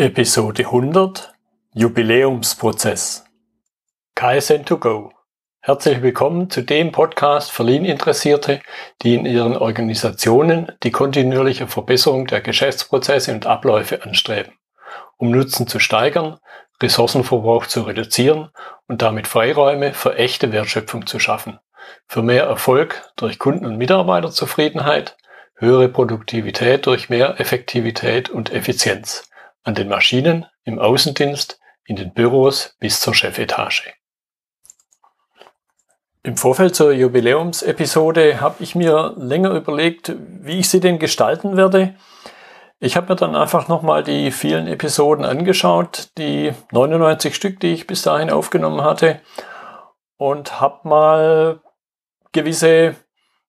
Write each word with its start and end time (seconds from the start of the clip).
Episode 0.00 0.64
100 0.64 1.30
Jubiläumsprozess. 1.74 3.26
Kaizen 4.14 4.64
to 4.64 4.78
go. 4.78 5.12
Herzlich 5.60 6.00
willkommen 6.00 6.48
zu 6.48 6.62
dem 6.62 6.90
Podcast 6.90 7.52
für 7.52 7.64
Lean-Interessierte, 7.64 8.62
die 9.02 9.14
in 9.16 9.26
ihren 9.26 9.58
Organisationen 9.58 10.72
die 10.82 10.90
kontinuierliche 10.90 11.66
Verbesserung 11.66 12.26
der 12.26 12.40
Geschäftsprozesse 12.40 13.34
und 13.34 13.44
Abläufe 13.44 14.02
anstreben, 14.02 14.54
um 15.18 15.30
Nutzen 15.30 15.66
zu 15.66 15.78
steigern, 15.78 16.38
Ressourcenverbrauch 16.82 17.66
zu 17.66 17.82
reduzieren 17.82 18.48
und 18.86 19.02
damit 19.02 19.26
Freiräume 19.26 19.92
für 19.92 20.16
echte 20.16 20.50
Wertschöpfung 20.50 21.06
zu 21.06 21.18
schaffen, 21.18 21.58
für 22.06 22.22
mehr 22.22 22.44
Erfolg 22.44 23.02
durch 23.16 23.38
Kunden- 23.38 23.66
und 23.66 23.76
Mitarbeiterzufriedenheit, 23.76 25.18
höhere 25.56 25.90
Produktivität 25.90 26.86
durch 26.86 27.10
mehr 27.10 27.38
Effektivität 27.38 28.30
und 28.30 28.50
Effizienz 28.50 29.29
an 29.62 29.74
den 29.74 29.88
Maschinen, 29.88 30.46
im 30.64 30.78
Außendienst, 30.78 31.60
in 31.84 31.96
den 31.96 32.12
Büros 32.12 32.76
bis 32.78 33.00
zur 33.00 33.14
Chefetage. 33.14 33.92
Im 36.22 36.36
Vorfeld 36.36 36.74
zur 36.74 36.92
Jubiläumsepisode 36.92 38.40
habe 38.40 38.62
ich 38.62 38.74
mir 38.74 39.14
länger 39.16 39.52
überlegt, 39.52 40.12
wie 40.18 40.58
ich 40.58 40.68
sie 40.68 40.80
denn 40.80 40.98
gestalten 40.98 41.56
werde. 41.56 41.94
Ich 42.78 42.96
habe 42.96 43.08
mir 43.08 43.16
dann 43.16 43.34
einfach 43.34 43.68
nochmal 43.68 44.02
die 44.02 44.30
vielen 44.30 44.66
Episoden 44.66 45.24
angeschaut, 45.24 46.08
die 46.18 46.52
99 46.72 47.34
Stück, 47.34 47.60
die 47.60 47.72
ich 47.72 47.86
bis 47.86 48.02
dahin 48.02 48.30
aufgenommen 48.30 48.82
hatte, 48.82 49.20
und 50.18 50.60
habe 50.60 50.86
mal 50.88 51.60
gewisse 52.32 52.96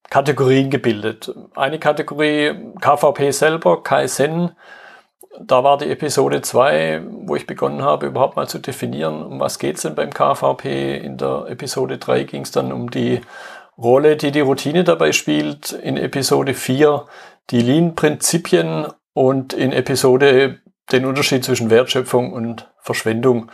Kategorien 0.10 0.70
gebildet. 0.70 1.34
Eine 1.56 1.80
Kategorie 1.80 2.74
KVP 2.80 3.32
selber, 3.32 3.84
Kaizen, 3.84 4.56
da 5.40 5.64
war 5.64 5.78
die 5.78 5.90
Episode 5.90 6.42
2, 6.42 7.04
wo 7.26 7.36
ich 7.36 7.48
begonnen 7.48 7.82
habe, 7.82 8.08
überhaupt 8.08 8.36
mal 8.36 8.48
zu 8.48 8.60
definieren, 8.60 9.24
um 9.24 9.40
was 9.40 9.60
geht 9.60 9.78
es 9.78 9.84
denn 9.84 9.96
beim 9.96 10.12
KVP. 10.12 10.98
In 10.98 11.18
der 11.18 11.46
Episode 11.48 11.98
3 11.98 12.24
ging 12.24 12.42
es 12.42 12.52
dann 12.52 12.72
um 12.72 12.92
die 12.92 13.22
Rolle, 13.78 14.18
die 14.18 14.32
die 14.32 14.42
Routine 14.42 14.84
dabei 14.84 15.12
spielt. 15.12 15.72
In 15.72 15.98
Episode 15.98 16.54
4 16.54 17.06
die 17.50 17.62
Lean-Prinzipien 17.62 18.88
und 19.14 19.54
in 19.54 19.72
Episode 19.72 20.60
den 20.92 21.06
Unterschied 21.06 21.44
zwischen 21.44 21.70
Wertschöpfung 21.70 22.34
und 22.34 22.70
Verschwendung. 22.80 23.52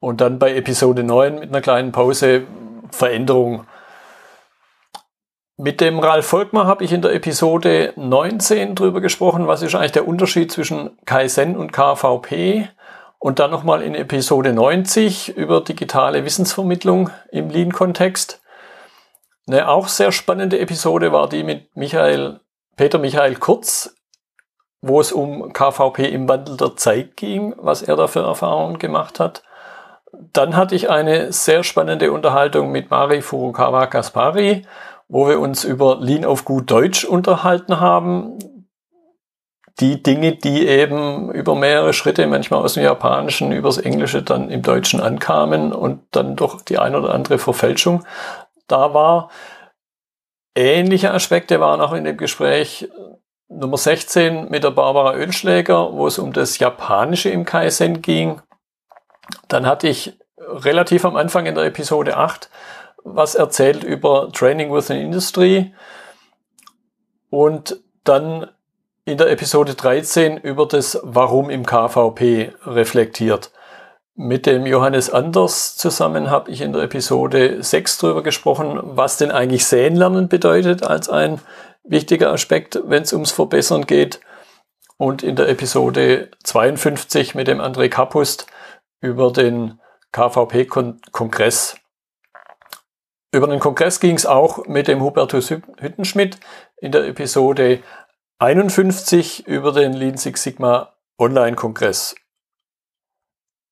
Und 0.00 0.20
dann 0.20 0.38
bei 0.38 0.54
Episode 0.54 1.02
9 1.02 1.38
mit 1.38 1.50
einer 1.50 1.60
kleinen 1.60 1.92
Pause 1.92 2.44
Veränderung 2.90 3.66
mit 5.56 5.80
dem 5.80 5.98
Ralf 5.98 6.26
Volkmar 6.26 6.66
habe 6.66 6.84
ich 6.84 6.92
in 6.92 7.00
der 7.00 7.14
Episode 7.14 7.94
19 7.96 8.74
drüber 8.74 9.00
gesprochen, 9.00 9.46
was 9.46 9.62
ist 9.62 9.74
eigentlich 9.74 9.92
der 9.92 10.06
Unterschied 10.06 10.52
zwischen 10.52 10.98
Kaizen 11.06 11.56
und 11.56 11.72
KVP. 11.72 12.68
Und 13.18 13.38
dann 13.38 13.50
nochmal 13.50 13.82
in 13.82 13.94
Episode 13.94 14.52
90 14.52 15.36
über 15.36 15.62
digitale 15.62 16.24
Wissensvermittlung 16.24 17.10
im 17.32 17.48
Lean-Kontext. 17.48 18.42
Eine 19.48 19.68
auch 19.68 19.88
sehr 19.88 20.12
spannende 20.12 20.58
Episode 20.58 21.12
war 21.12 21.28
die 21.28 21.42
mit 21.42 21.74
Michael, 21.74 22.40
Peter 22.76 22.98
Michael 22.98 23.36
Kurz, 23.36 23.96
wo 24.82 25.00
es 25.00 25.10
um 25.10 25.54
KVP 25.54 26.06
im 26.08 26.28
Wandel 26.28 26.58
der 26.58 26.76
Zeit 26.76 27.16
ging, 27.16 27.54
was 27.56 27.80
er 27.80 27.96
da 27.96 28.06
für 28.06 28.20
Erfahrungen 28.20 28.78
gemacht 28.78 29.18
hat. 29.18 29.42
Dann 30.12 30.54
hatte 30.54 30.74
ich 30.74 30.90
eine 30.90 31.32
sehr 31.32 31.64
spannende 31.64 32.12
Unterhaltung 32.12 32.70
mit 32.70 32.90
Mari 32.90 33.22
Furukawa 33.22 33.86
Kaspari 33.86 34.66
wo 35.08 35.28
wir 35.28 35.40
uns 35.40 35.64
über 35.64 35.98
Lean 36.00 36.24
auf 36.24 36.44
gut 36.44 36.70
Deutsch 36.70 37.04
unterhalten 37.04 37.80
haben. 37.80 38.38
Die 39.78 40.02
Dinge, 40.02 40.36
die 40.36 40.66
eben 40.66 41.30
über 41.32 41.54
mehrere 41.54 41.92
Schritte, 41.92 42.26
manchmal 42.26 42.62
aus 42.62 42.74
dem 42.74 42.82
Japanischen, 42.82 43.52
übers 43.52 43.76
Englische 43.76 44.22
dann 44.22 44.50
im 44.50 44.62
Deutschen 44.62 45.00
ankamen 45.00 45.72
und 45.72 46.02
dann 46.12 46.34
doch 46.34 46.62
die 46.62 46.78
ein 46.78 46.94
oder 46.94 47.12
andere 47.12 47.38
Verfälschung 47.38 48.04
da 48.68 48.94
war. 48.94 49.30
Ähnliche 50.54 51.12
Aspekte 51.12 51.60
waren 51.60 51.82
auch 51.82 51.92
in 51.92 52.04
dem 52.04 52.16
Gespräch 52.16 52.88
Nummer 53.48 53.76
16 53.76 54.48
mit 54.48 54.64
der 54.64 54.70
Barbara 54.70 55.14
Ölschläger, 55.14 55.92
wo 55.92 56.06
es 56.06 56.18
um 56.18 56.32
das 56.32 56.58
Japanische 56.58 57.28
im 57.28 57.44
Kaizen 57.44 58.00
ging. 58.00 58.40
Dann 59.48 59.66
hatte 59.66 59.88
ich 59.88 60.18
relativ 60.38 61.04
am 61.04 61.16
Anfang 61.16 61.46
in 61.46 61.54
der 61.54 61.64
Episode 61.64 62.16
8 62.16 62.50
was 63.06 63.36
erzählt 63.36 63.84
über 63.84 64.30
Training 64.32 64.72
within 64.72 65.00
Industry 65.00 65.72
und 67.30 67.80
dann 68.04 68.48
in 69.04 69.16
der 69.16 69.30
Episode 69.30 69.74
13 69.74 70.36
über 70.38 70.66
das 70.66 70.98
Warum 71.02 71.48
im 71.48 71.64
KVP 71.64 72.52
reflektiert. 72.64 73.52
Mit 74.16 74.46
dem 74.46 74.66
Johannes 74.66 75.10
Anders 75.10 75.76
zusammen 75.76 76.30
habe 76.30 76.50
ich 76.50 76.60
in 76.60 76.72
der 76.72 76.82
Episode 76.82 77.62
6 77.62 77.98
darüber 77.98 78.22
gesprochen, 78.22 78.80
was 78.82 79.18
denn 79.18 79.30
eigentlich 79.30 79.66
Sehen 79.66 80.28
bedeutet 80.28 80.82
als 80.82 81.08
ein 81.08 81.40
wichtiger 81.84 82.32
Aspekt, 82.32 82.80
wenn 82.86 83.02
es 83.02 83.12
ums 83.12 83.30
Verbessern 83.30 83.86
geht. 83.86 84.20
Und 84.96 85.22
in 85.22 85.36
der 85.36 85.48
Episode 85.48 86.30
52 86.42 87.34
mit 87.34 87.46
dem 87.46 87.60
André 87.60 87.88
Kapust 87.88 88.46
über 89.00 89.30
den 89.30 89.78
KVP-Kongress 90.12 91.76
über 93.36 93.46
den 93.46 93.60
Kongress 93.60 94.00
ging 94.00 94.16
es 94.16 94.24
auch 94.24 94.66
mit 94.66 94.88
dem 94.88 95.02
Hubertus 95.02 95.50
Hüttenschmidt 95.50 96.38
in 96.78 96.90
der 96.90 97.04
Episode 97.06 97.80
51 98.38 99.46
über 99.46 99.72
den 99.72 99.92
Lean 99.92 100.16
Six 100.16 100.42
Sigma 100.42 100.94
Online-Kongress. 101.18 102.14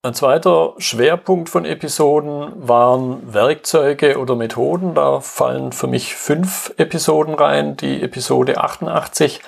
Ein 0.03 0.13
zweiter 0.13 0.75
Schwerpunkt 0.77 1.49
von 1.49 1.65
Episoden 1.65 2.53
waren 2.57 3.33
Werkzeuge 3.33 4.19
oder 4.19 4.37
Methoden. 4.37 4.95
Da 4.95 5.21
fallen 5.21 5.73
für 5.73 5.87
mich 5.87 6.15
fünf 6.15 6.75
Episoden 6.77 7.35
rein. 7.35 7.79
Die 7.79 8.03
Episode 8.03 8.59
88, 8.59 9.41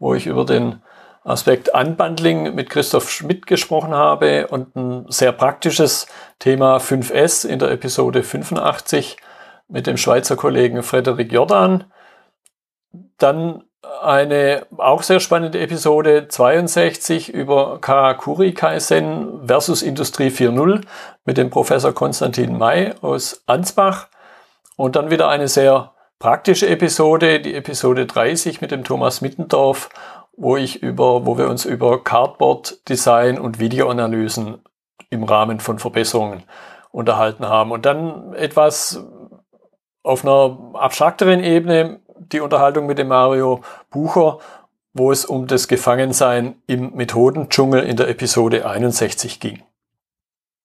wo 0.00 0.14
ich 0.14 0.26
über 0.26 0.44
den 0.44 0.82
Aspekt 1.22 1.68
Unbundling 1.68 2.56
mit 2.56 2.70
Christoph 2.70 3.08
Schmidt 3.08 3.46
gesprochen 3.46 3.94
habe 3.94 4.48
und 4.48 4.74
ein 4.74 5.06
sehr 5.10 5.30
praktisches 5.30 6.08
Thema 6.40 6.78
5S 6.78 7.46
in 7.46 7.60
der 7.60 7.70
Episode 7.70 8.24
85 8.24 9.16
mit 9.70 9.86
dem 9.86 9.96
Schweizer 9.96 10.36
Kollegen 10.36 10.82
Frederik 10.82 11.32
Jordan. 11.32 11.84
Dann 13.18 13.64
eine 14.02 14.66
auch 14.76 15.02
sehr 15.02 15.20
spannende 15.20 15.60
Episode 15.60 16.28
62 16.28 17.32
über 17.32 17.80
Karakuri 17.80 18.52
Kaizen 18.52 19.46
versus 19.46 19.82
Industrie 19.82 20.28
4.0 20.28 20.82
mit 21.24 21.38
dem 21.38 21.50
Professor 21.50 21.92
Konstantin 21.92 22.58
May 22.58 22.92
aus 23.00 23.42
Ansbach. 23.46 24.08
Und 24.76 24.96
dann 24.96 25.10
wieder 25.10 25.28
eine 25.28 25.48
sehr 25.48 25.92
praktische 26.18 26.68
Episode, 26.68 27.40
die 27.40 27.54
Episode 27.54 28.06
30 28.06 28.60
mit 28.60 28.70
dem 28.70 28.84
Thomas 28.84 29.20
Mittendorf, 29.20 29.88
wo 30.36 30.56
ich 30.56 30.82
über, 30.82 31.26
wo 31.26 31.38
wir 31.38 31.48
uns 31.48 31.64
über 31.64 32.02
Cardboard 32.02 32.88
Design 32.88 33.38
und 33.38 33.58
Videoanalysen 33.58 34.62
im 35.10 35.24
Rahmen 35.24 35.60
von 35.60 35.78
Verbesserungen 35.78 36.42
unterhalten 36.92 37.46
haben. 37.48 37.72
Und 37.72 37.86
dann 37.86 38.34
etwas 38.34 39.02
auf 40.02 40.24
einer 40.24 40.58
abstrakteren 40.74 41.42
Ebene 41.42 42.00
die 42.18 42.40
Unterhaltung 42.40 42.86
mit 42.86 42.98
dem 42.98 43.08
Mario 43.08 43.60
Bucher, 43.90 44.38
wo 44.92 45.12
es 45.12 45.24
um 45.24 45.46
das 45.46 45.68
Gefangensein 45.68 46.56
im 46.66 46.94
Methodendschungel 46.94 47.82
in 47.82 47.96
der 47.96 48.08
Episode 48.08 48.66
61 48.66 49.40
ging. 49.40 49.62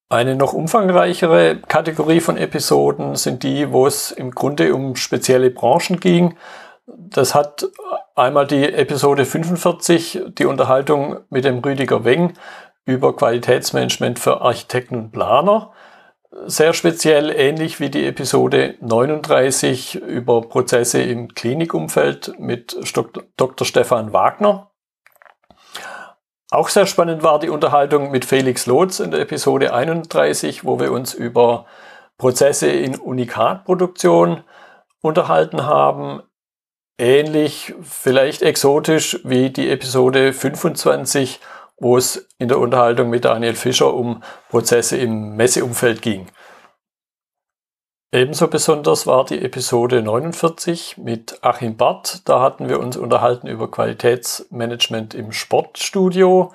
Eine 0.09 0.35
noch 0.35 0.53
umfangreichere 0.53 1.57
Kategorie 1.67 2.19
von 2.19 2.37
Episoden 2.37 3.15
sind 3.15 3.43
die, 3.43 3.71
wo 3.71 3.87
es 3.87 4.11
im 4.11 4.31
Grunde 4.31 4.73
um 4.73 4.95
spezielle 4.95 5.49
Branchen 5.49 5.99
ging. 5.99 6.37
Das 6.85 7.33
hat 7.33 7.67
einmal 8.15 8.45
die 8.45 8.71
Episode 8.71 9.25
45, 9.25 10.21
die 10.37 10.45
Unterhaltung 10.45 11.17
mit 11.29 11.43
dem 11.43 11.59
Rüdiger 11.59 12.03
Weng 12.05 12.33
über 12.85 13.15
Qualitätsmanagement 13.15 14.19
für 14.19 14.41
Architekten 14.41 14.95
und 14.95 15.11
Planer 15.11 15.71
sehr 16.45 16.73
speziell, 16.73 17.31
ähnlich 17.31 17.79
wie 17.79 17.89
die 17.89 18.05
Episode 18.05 18.75
39 18.81 19.95
über 19.95 20.41
Prozesse 20.41 21.01
im 21.01 21.33
Klinikumfeld 21.33 22.33
mit 22.39 22.77
Dr. 23.37 23.65
Stefan 23.65 24.13
Wagner. 24.13 24.69
Auch 26.51 26.69
sehr 26.69 26.85
spannend 26.85 27.23
war 27.23 27.39
die 27.39 27.49
Unterhaltung 27.49 28.11
mit 28.11 28.25
Felix 28.25 28.65
Lotz 28.65 28.99
in 28.99 29.11
der 29.11 29.21
Episode 29.21 29.73
31, 29.73 30.63
wo 30.65 30.79
wir 30.79 30.91
uns 30.91 31.13
über 31.13 31.65
Prozesse 32.17 32.67
in 32.67 32.95
Unikatproduktion 32.95 34.43
unterhalten 35.01 35.65
haben. 35.65 36.21
Ähnlich, 36.97 37.73
vielleicht 37.81 38.41
exotisch 38.41 39.19
wie 39.23 39.49
die 39.49 39.69
Episode 39.69 40.33
25 40.33 41.39
wo 41.77 41.97
es 41.97 42.27
in 42.37 42.47
der 42.47 42.59
Unterhaltung 42.59 43.09
mit 43.09 43.25
Daniel 43.25 43.55
Fischer 43.55 43.93
um 43.93 44.23
Prozesse 44.49 44.97
im 44.97 45.35
Messeumfeld 45.35 46.01
ging. 46.01 46.27
Ebenso 48.11 48.47
besonders 48.47 49.07
war 49.07 49.25
die 49.25 49.43
Episode 49.43 50.01
49 50.01 50.97
mit 50.97 51.39
Achim 51.41 51.75
Barth. 51.75 52.21
Da 52.23 52.39
hatten 52.39 52.69
wir 52.69 52.79
uns 52.79 52.95
unterhalten 52.95 53.47
über 53.47 53.69
Qualitätsmanagement 53.69 55.13
im 55.13 55.33
Sportstudio. 55.33 56.53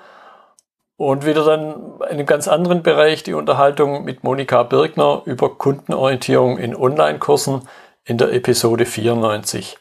Und 0.97 1.27
wieder 1.27 1.45
dann 1.45 1.99
in 2.01 2.03
einem 2.03 2.27
ganz 2.27 2.49
anderen 2.49 2.83
Bereich 2.83 3.23
die 3.25 3.35
Unterhaltung 3.35 4.05
mit 4.05 4.25
Monika 4.25 4.63
Birgner 4.63 5.23
über 5.27 5.55
Kundenorientierung 5.55 6.57
in 6.57 6.75
Online-Kursen 6.75 7.69
in 8.05 8.17
der 8.17 8.33
Episode 8.33 8.87
94. 8.87 9.77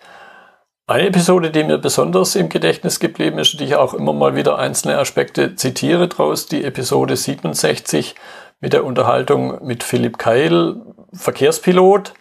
Eine 0.89 1.05
Episode, 1.05 1.51
die 1.51 1.63
mir 1.63 1.77
besonders 1.77 2.35
im 2.35 2.49
Gedächtnis 2.49 2.99
geblieben 2.99 3.37
ist, 3.37 3.59
die 3.59 3.63
ich 3.63 3.75
auch 3.75 3.93
immer 3.93 4.11
mal 4.11 4.35
wieder 4.35 4.57
einzelne 4.57 4.97
Aspekte 4.97 5.53
zitiere 5.53 6.07
draus, 6.07 6.47
die 6.47 6.63
Episode 6.63 7.15
67 7.15 8.15
mit 8.59 8.73
der 8.73 8.83
Unterhaltung 8.83 9.63
mit 9.63 9.83
Philipp 9.83 10.17
Keil, 10.17 10.77
Verkehrspilot, 11.13 12.15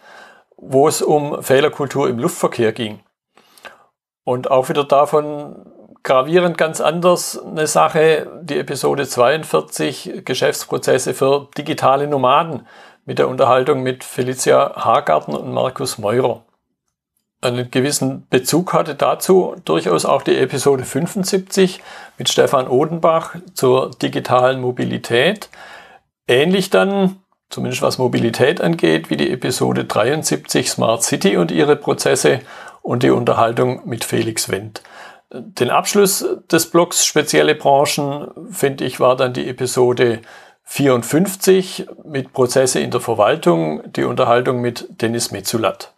wo 0.55 0.87
es 0.87 1.01
um 1.01 1.41
Fehlerkultur 1.41 2.07
im 2.09 2.19
Luftverkehr 2.19 2.71
ging. 2.71 2.99
Und 4.23 4.51
auch 4.51 4.69
wieder 4.69 4.83
davon 4.83 5.65
gravierend 6.03 6.59
ganz 6.59 6.79
anders 6.79 7.43
eine 7.43 7.65
Sache, 7.65 8.29
die 8.43 8.59
Episode 8.59 9.07
42, 9.07 10.21
Geschäftsprozesse 10.25 11.15
für 11.15 11.47
digitale 11.57 12.05
Nomaden 12.05 12.67
mit 13.03 13.17
der 13.17 13.29
Unterhaltung 13.29 13.81
mit 13.81 14.03
Felicia 14.03 14.75
Hagarten 14.75 15.35
und 15.35 15.51
Markus 15.51 15.97
Meurer 15.97 16.43
einen 17.41 17.71
gewissen 17.71 18.27
Bezug 18.29 18.73
hatte 18.73 18.95
dazu 18.95 19.55
durchaus 19.65 20.05
auch 20.05 20.21
die 20.21 20.37
Episode 20.37 20.83
75 20.83 21.81
mit 22.17 22.29
Stefan 22.29 22.67
Odenbach 22.67 23.35
zur 23.53 23.91
digitalen 23.91 24.59
Mobilität. 24.59 25.49
Ähnlich 26.27 26.69
dann, 26.69 27.17
zumindest 27.49 27.81
was 27.81 27.97
Mobilität 27.97 28.61
angeht, 28.61 29.09
wie 29.09 29.17
die 29.17 29.31
Episode 29.31 29.85
73 29.85 30.69
Smart 30.69 31.03
City 31.03 31.37
und 31.37 31.51
ihre 31.51 31.75
Prozesse 31.75 32.41
und 32.81 33.03
die 33.03 33.09
Unterhaltung 33.09 33.87
mit 33.87 34.03
Felix 34.03 34.49
Wendt. 34.49 34.81
Den 35.31 35.69
Abschluss 35.69 36.25
des 36.51 36.69
Blogs 36.69 37.05
Spezielle 37.05 37.55
Branchen, 37.55 38.31
finde 38.51 38.83
ich, 38.83 38.99
war 38.99 39.15
dann 39.15 39.33
die 39.33 39.47
Episode 39.47 40.21
54 40.63 41.87
mit 42.03 42.33
Prozesse 42.33 42.79
in 42.79 42.91
der 42.91 42.99
Verwaltung, 42.99 43.81
die 43.93 44.03
Unterhaltung 44.03 44.59
mit 44.59 44.87
Dennis 45.01 45.31
Metzulat. 45.31 45.93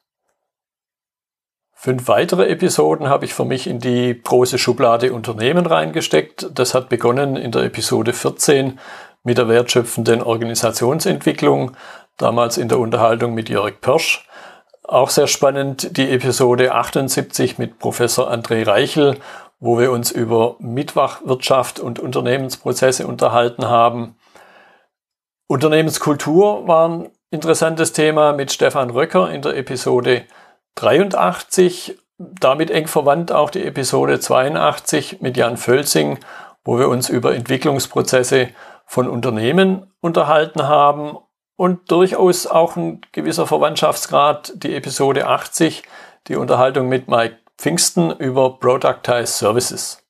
Fünf 1.84 2.08
weitere 2.08 2.48
Episoden 2.48 3.10
habe 3.10 3.26
ich 3.26 3.34
für 3.34 3.44
mich 3.44 3.66
in 3.66 3.80
die 3.80 4.22
große 4.24 4.60
Schublade 4.60 5.14
Unternehmen 5.14 5.66
reingesteckt. 5.66 6.52
Das 6.54 6.76
hat 6.76 6.90
begonnen 6.90 7.36
in 7.36 7.52
der 7.52 7.64
Episode 7.64 8.14
14 8.14 8.78
mit 9.24 9.40
der 9.40 9.50
wertschöpfenden 9.50 10.22
Organisationsentwicklung, 10.22 11.72
damals 12.18 12.60
in 12.60 12.70
der 12.70 12.78
Unterhaltung 12.78 13.34
mit 13.34 13.50
Jörg 13.50 13.82
Pörsch. 13.82 14.28
Auch 14.84 15.10
sehr 15.10 15.26
spannend 15.26 15.98
die 15.98 16.12
Episode 16.12 16.72
78 16.76 17.58
mit 17.58 17.80
Professor 17.80 18.32
André 18.32 18.68
Reichel, 18.68 19.18
wo 19.60 19.80
wir 19.80 19.92
uns 19.92 20.12
über 20.12 20.58
Mitwachwirtschaft 20.60 21.80
und 21.80 21.98
Unternehmensprozesse 21.98 23.08
unterhalten 23.08 23.68
haben. 23.68 24.18
Unternehmenskultur 25.48 26.68
war 26.68 26.90
ein 26.90 27.10
interessantes 27.32 27.92
Thema 27.92 28.34
mit 28.34 28.52
Stefan 28.52 28.92
Röcker 28.92 29.32
in 29.32 29.42
der 29.42 29.58
Episode 29.58 30.26
83, 30.76 31.98
damit 32.18 32.72
eng 32.72 32.88
verwandt 32.88 33.32
auch 33.32 33.50
die 33.50 33.66
Episode 33.66 34.20
82 34.20 35.22
mit 35.22 35.38
Jan 35.38 35.58
Völsing, 35.58 36.20
wo 36.64 36.78
wir 36.78 36.88
uns 36.88 37.10
über 37.10 37.36
Entwicklungsprozesse 37.36 38.50
von 38.86 39.10
Unternehmen 39.10 39.92
unterhalten 40.02 40.68
haben 40.68 41.18
und 41.56 41.92
durchaus 41.92 42.48
auch 42.48 42.76
ein 42.76 43.02
gewisser 43.12 43.48
Verwandtschaftsgrad 43.48 44.54
die 44.56 44.76
Episode 44.76 45.28
80, 45.28 45.84
die 46.28 46.36
Unterhaltung 46.36 46.90
mit 46.90 47.08
Mike 47.08 47.38
Pfingsten 47.58 48.12
über 48.12 48.60
Productized 48.60 49.38
Services. 49.38 50.04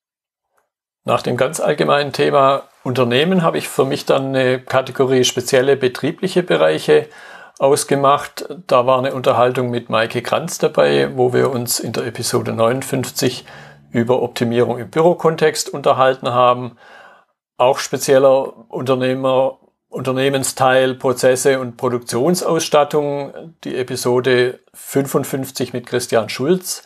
Nach 1.04 1.22
dem 1.22 1.36
ganz 1.36 1.60
allgemeinen 1.60 2.14
Thema 2.14 2.64
Unternehmen 2.84 3.44
habe 3.44 3.58
ich 3.58 3.68
für 3.68 3.86
mich 3.86 4.06
dann 4.06 4.28
eine 4.28 4.60
Kategorie 4.60 5.24
spezielle 5.24 5.76
betriebliche 5.76 6.44
Bereiche 6.44 7.10
ausgemacht. 7.62 8.50
Da 8.66 8.88
war 8.88 8.98
eine 8.98 9.14
Unterhaltung 9.14 9.70
mit 9.70 9.90
Maike 9.90 10.24
Kranz 10.24 10.58
dabei, 10.58 11.16
wo 11.16 11.32
wir 11.32 11.52
uns 11.52 11.80
in 11.80 11.94
der 11.94 12.08
Episode 12.08 12.54
59 12.54 13.46
über 13.92 14.24
Optimierung 14.24 14.80
im 14.80 14.90
Bürokontext 14.90 15.70
unterhalten 15.70 16.34
haben. 16.34 16.78
Auch 17.58 17.78
spezieller 17.78 18.72
Unternehmer, 18.72 19.60
Unternehmensteil 19.90 20.96
Prozesse 20.96 21.60
und 21.60 21.78
Produktionsausstattung, 21.78 23.54
die 23.64 23.76
Episode 23.76 24.60
55 24.74 25.72
mit 25.72 25.86
Christian 25.86 26.30
Schulz. 26.30 26.84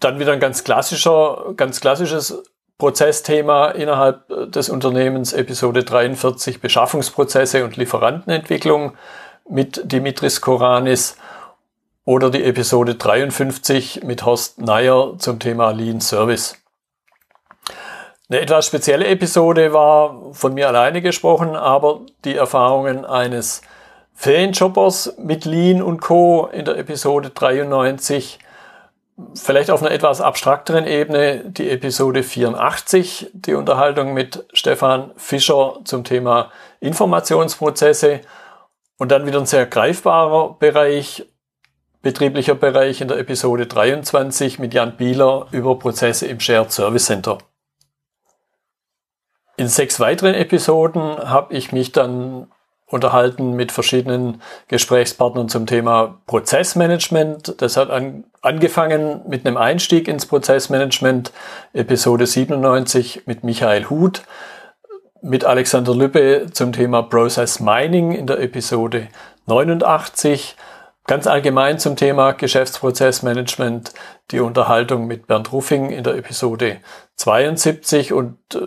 Dann 0.00 0.18
wieder 0.18 0.32
ein 0.32 0.40
ganz 0.40 0.64
klassischer, 0.64 1.52
ganz 1.56 1.82
klassisches 1.82 2.42
Prozessthema 2.78 3.72
innerhalb 3.72 4.50
des 4.50 4.70
Unternehmens, 4.70 5.34
Episode 5.34 5.84
43 5.84 6.62
Beschaffungsprozesse 6.62 7.64
und 7.64 7.76
Lieferantenentwicklung 7.76 8.94
mit 9.48 9.80
Dimitris 9.90 10.40
Koranis 10.40 11.16
oder 12.04 12.30
die 12.30 12.42
Episode 12.42 12.96
53 12.96 14.02
mit 14.04 14.24
Horst 14.24 14.60
Neyer 14.60 15.14
zum 15.18 15.38
Thema 15.38 15.70
Lean 15.70 16.00
Service. 16.00 16.56
Eine 18.28 18.40
etwas 18.40 18.66
spezielle 18.66 19.06
Episode 19.08 19.72
war 19.72 20.32
von 20.32 20.54
mir 20.54 20.68
alleine 20.68 21.02
gesprochen, 21.02 21.54
aber 21.54 22.00
die 22.24 22.34
Erfahrungen 22.34 23.04
eines 23.04 23.60
Ferienjobbers 24.14 25.14
mit 25.18 25.44
Lean 25.44 25.82
und 25.82 26.00
Co. 26.00 26.48
in 26.50 26.64
der 26.64 26.78
Episode 26.78 27.30
93, 27.30 28.38
vielleicht 29.34 29.70
auf 29.70 29.82
einer 29.82 29.90
etwas 29.90 30.20
abstrakteren 30.20 30.86
Ebene 30.86 31.44
die 31.44 31.68
Episode 31.70 32.22
84, 32.22 33.30
die 33.32 33.54
Unterhaltung 33.54 34.14
mit 34.14 34.44
Stefan 34.52 35.10
Fischer 35.16 35.80
zum 35.84 36.04
Thema 36.04 36.50
Informationsprozesse 36.80 38.20
und 39.02 39.08
dann 39.08 39.26
wieder 39.26 39.40
ein 39.40 39.46
sehr 39.46 39.66
greifbarer 39.66 40.54
Bereich, 40.60 41.26
betrieblicher 42.02 42.54
Bereich 42.54 43.00
in 43.00 43.08
der 43.08 43.18
Episode 43.18 43.66
23 43.66 44.60
mit 44.60 44.74
Jan 44.74 44.96
Bieler 44.96 45.48
über 45.50 45.76
Prozesse 45.76 46.28
im 46.28 46.38
Shared 46.38 46.70
Service 46.70 47.06
Center. 47.06 47.38
In 49.56 49.66
sechs 49.66 49.98
weiteren 49.98 50.34
Episoden 50.34 51.18
habe 51.18 51.52
ich 51.52 51.72
mich 51.72 51.90
dann 51.90 52.46
unterhalten 52.86 53.54
mit 53.54 53.72
verschiedenen 53.72 54.40
Gesprächspartnern 54.68 55.48
zum 55.48 55.66
Thema 55.66 56.20
Prozessmanagement. 56.28 57.60
Das 57.60 57.76
hat 57.76 57.90
an, 57.90 58.22
angefangen 58.40 59.22
mit 59.26 59.44
einem 59.44 59.56
Einstieg 59.56 60.06
ins 60.06 60.26
Prozessmanagement, 60.26 61.32
Episode 61.72 62.28
97 62.28 63.26
mit 63.26 63.42
Michael 63.42 63.90
Huth 63.90 64.22
mit 65.22 65.44
Alexander 65.44 65.94
Lübbe 65.94 66.48
zum 66.52 66.72
Thema 66.72 67.02
Process 67.02 67.60
Mining 67.60 68.12
in 68.12 68.26
der 68.26 68.40
Episode 68.40 69.08
89. 69.46 70.56
Ganz 71.06 71.26
allgemein 71.26 71.78
zum 71.78 71.94
Thema 71.96 72.32
Geschäftsprozessmanagement 72.32 73.92
die 74.32 74.40
Unterhaltung 74.40 75.06
mit 75.06 75.28
Bernd 75.28 75.52
Ruffing 75.52 75.90
in 75.90 76.02
der 76.02 76.16
Episode 76.16 76.78
72 77.16 78.12
und 78.12 78.36
äh, 78.54 78.58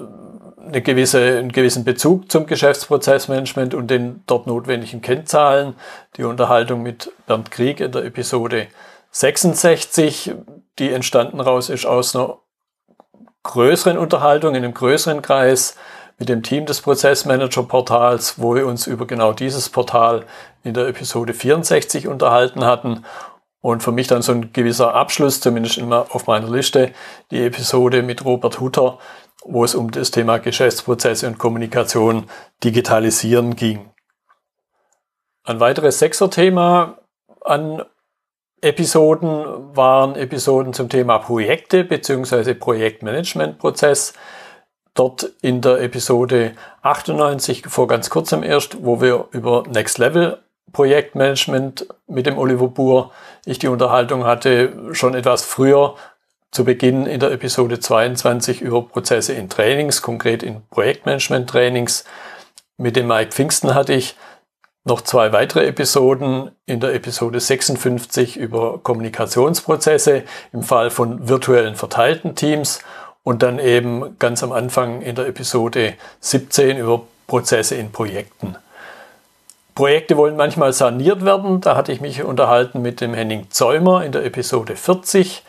eine 0.65 0.81
gewisse, 0.81 1.19
einen 1.19 1.51
gewissen 1.51 1.83
Bezug 1.83 2.31
zum 2.31 2.45
Geschäftsprozessmanagement 2.45 3.73
und 3.73 3.91
den 3.91 4.23
dort 4.25 4.47
notwendigen 4.47 5.01
Kennzahlen. 5.01 5.75
Die 6.15 6.23
Unterhaltung 6.23 6.81
mit 6.81 7.11
Bernd 7.27 7.51
Krieg 7.51 7.81
in 7.81 7.91
der 7.91 8.05
Episode 8.05 8.67
66, 9.11 10.33
die 10.79 10.91
entstanden 10.91 11.39
raus 11.41 11.69
ist 11.69 11.85
aus 11.85 12.15
einer 12.15 12.37
größeren 13.43 13.97
Unterhaltung 13.97 14.55
in 14.55 14.63
einem 14.63 14.73
größeren 14.73 15.21
Kreis 15.21 15.75
mit 16.17 16.29
dem 16.29 16.43
Team 16.43 16.65
des 16.65 16.81
Prozessmanager-Portals, 16.81 18.39
wo 18.39 18.55
wir 18.55 18.67
uns 18.67 18.87
über 18.87 19.05
genau 19.05 19.33
dieses 19.33 19.69
Portal 19.69 20.25
in 20.63 20.73
der 20.73 20.87
Episode 20.87 21.33
64 21.33 22.07
unterhalten 22.07 22.63
hatten. 22.63 23.05
Und 23.61 23.81
für 23.81 23.91
mich 23.91 24.07
dann 24.07 24.21
so 24.21 24.31
ein 24.31 24.53
gewisser 24.53 24.93
Abschluss, 24.93 25.41
zumindest 25.41 25.77
immer 25.77 26.07
auf 26.11 26.27
meiner 26.27 26.49
Liste, 26.49 26.91
die 27.31 27.43
Episode 27.43 28.03
mit 28.03 28.23
Robert 28.23 28.59
Hutter, 28.59 28.99
wo 29.43 29.63
es 29.63 29.75
um 29.75 29.91
das 29.91 30.11
Thema 30.11 30.37
Geschäftsprozesse 30.37 31.27
und 31.27 31.37
Kommunikation 31.37 32.25
digitalisieren 32.63 33.55
ging. 33.55 33.89
Ein 35.43 35.59
weiteres 35.59 35.99
Sechser-Thema 35.99 36.97
an 37.41 37.83
Episoden 38.61 39.75
waren 39.75 40.15
Episoden 40.15 40.73
zum 40.73 40.89
Thema 40.89 41.19
Projekte 41.19 41.83
bzw. 41.83 42.55
Projektmanagementprozess. 42.55 44.13
Dort 44.95 45.29
in 45.41 45.61
der 45.61 45.81
Episode 45.81 46.53
98 46.81 47.65
vor 47.67 47.87
ganz 47.87 48.09
kurzem 48.09 48.43
erst, 48.43 48.83
wo 48.83 49.01
wir 49.01 49.27
über 49.31 49.63
Next 49.67 49.97
Level 49.97 50.39
Projektmanagement 50.71 51.87
mit 52.07 52.25
dem 52.25 52.37
Oliver 52.37 52.67
Buhr 52.67 53.11
ich 53.45 53.59
die 53.59 53.67
Unterhaltung 53.67 54.25
hatte, 54.25 54.93
schon 54.93 55.13
etwas 55.13 55.43
früher 55.43 55.95
zu 56.51 56.63
Beginn 56.63 57.05
in 57.05 57.19
der 57.19 57.31
Episode 57.31 57.79
22 57.79 58.61
über 58.61 58.81
Prozesse 58.81 59.33
in 59.33 59.49
Trainings, 59.49 60.01
konkret 60.01 60.43
in 60.43 60.61
Projektmanagement-Trainings. 60.69 62.05
Mit 62.77 62.95
dem 62.95 63.07
Mike 63.07 63.31
Pfingsten 63.31 63.75
hatte 63.75 63.93
ich 63.93 64.15
noch 64.85 65.01
zwei 65.01 65.33
weitere 65.33 65.65
Episoden 65.65 66.51
in 66.65 66.79
der 66.79 66.93
Episode 66.93 67.39
56 67.39 68.37
über 68.37 68.79
Kommunikationsprozesse 68.79 70.23
im 70.53 70.63
Fall 70.63 70.89
von 70.89 71.27
virtuellen 71.27 71.75
verteilten 71.75 72.35
Teams 72.35 72.79
und 73.25 73.43
dann 73.43 73.59
eben 73.59 74.17
ganz 74.19 74.43
am 74.43 74.53
Anfang 74.53 75.01
in 75.01 75.15
der 75.15 75.27
Episode 75.27 75.95
17 76.21 76.77
über 76.77 77.01
Prozesse 77.27 77.75
in 77.75 77.91
Projekten. 77.91 78.55
Projekte 79.73 80.15
wollen 80.15 80.37
manchmal 80.37 80.71
saniert 80.71 81.25
werden. 81.25 81.59
Da 81.59 81.75
hatte 81.75 81.91
ich 81.91 81.99
mich 81.99 82.23
unterhalten 82.23 82.81
mit 82.81 83.01
dem 83.01 83.13
Henning 83.13 83.47
Zäumer 83.49 84.05
in 84.05 84.13
der 84.13 84.23
Episode 84.23 84.77
40. 84.77 85.43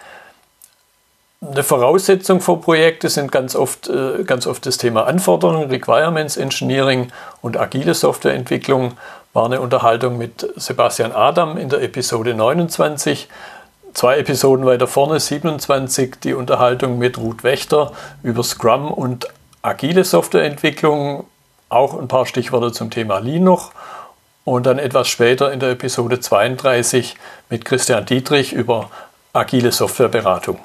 Eine 1.42 1.62
Voraussetzung 1.62 2.40
für 2.40 2.56
Projekte 2.56 3.10
sind 3.10 3.30
ganz 3.30 3.54
oft, 3.54 3.88
äh, 3.88 4.24
ganz 4.24 4.46
oft 4.46 4.64
das 4.64 4.78
Thema 4.78 5.06
Anforderungen, 5.06 5.68
Requirements 5.68 6.38
Engineering 6.38 7.12
und 7.42 7.58
agile 7.58 7.92
Softwareentwicklung. 7.92 8.94
War 9.34 9.44
eine 9.44 9.60
Unterhaltung 9.60 10.16
mit 10.16 10.50
Sebastian 10.56 11.12
Adam 11.12 11.58
in 11.58 11.68
der 11.68 11.82
Episode 11.82 12.32
29. 12.32 13.28
Zwei 13.96 14.18
Episoden 14.18 14.66
weiter 14.66 14.86
vorne, 14.86 15.18
27, 15.18 16.16
die 16.22 16.34
Unterhaltung 16.34 16.98
mit 16.98 17.16
Ruth 17.16 17.42
Wächter 17.44 17.92
über 18.22 18.42
Scrum 18.42 18.92
und 18.92 19.26
agile 19.62 20.04
Softwareentwicklung. 20.04 21.24
Auch 21.70 21.98
ein 21.98 22.06
paar 22.06 22.26
Stichworte 22.26 22.72
zum 22.72 22.90
Thema 22.90 23.20
Lean 23.20 23.44
noch 23.44 23.72
und 24.44 24.66
dann 24.66 24.78
etwas 24.78 25.08
später 25.08 25.50
in 25.50 25.60
der 25.60 25.70
Episode 25.70 26.20
32 26.20 27.16
mit 27.48 27.64
Christian 27.64 28.04
Dietrich 28.04 28.52
über 28.52 28.90
agile 29.32 29.72
Softwareberatung. 29.72 30.58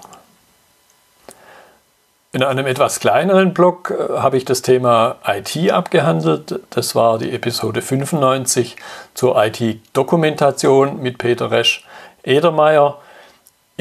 In 2.33 2.43
einem 2.43 2.67
etwas 2.67 2.99
kleineren 2.99 3.53
Blog 3.53 3.93
äh, 3.97 4.17
habe 4.17 4.35
ich 4.35 4.43
das 4.43 4.61
Thema 4.61 5.15
IT 5.25 5.71
abgehandelt. 5.71 6.59
Das 6.71 6.95
war 6.95 7.17
die 7.17 7.31
Episode 7.31 7.81
95 7.81 8.75
zur 9.13 9.41
IT-Dokumentation 9.41 11.01
mit 11.01 11.17
Peter 11.17 11.49
Resch 11.49 11.85
Edermeier. 12.23 12.99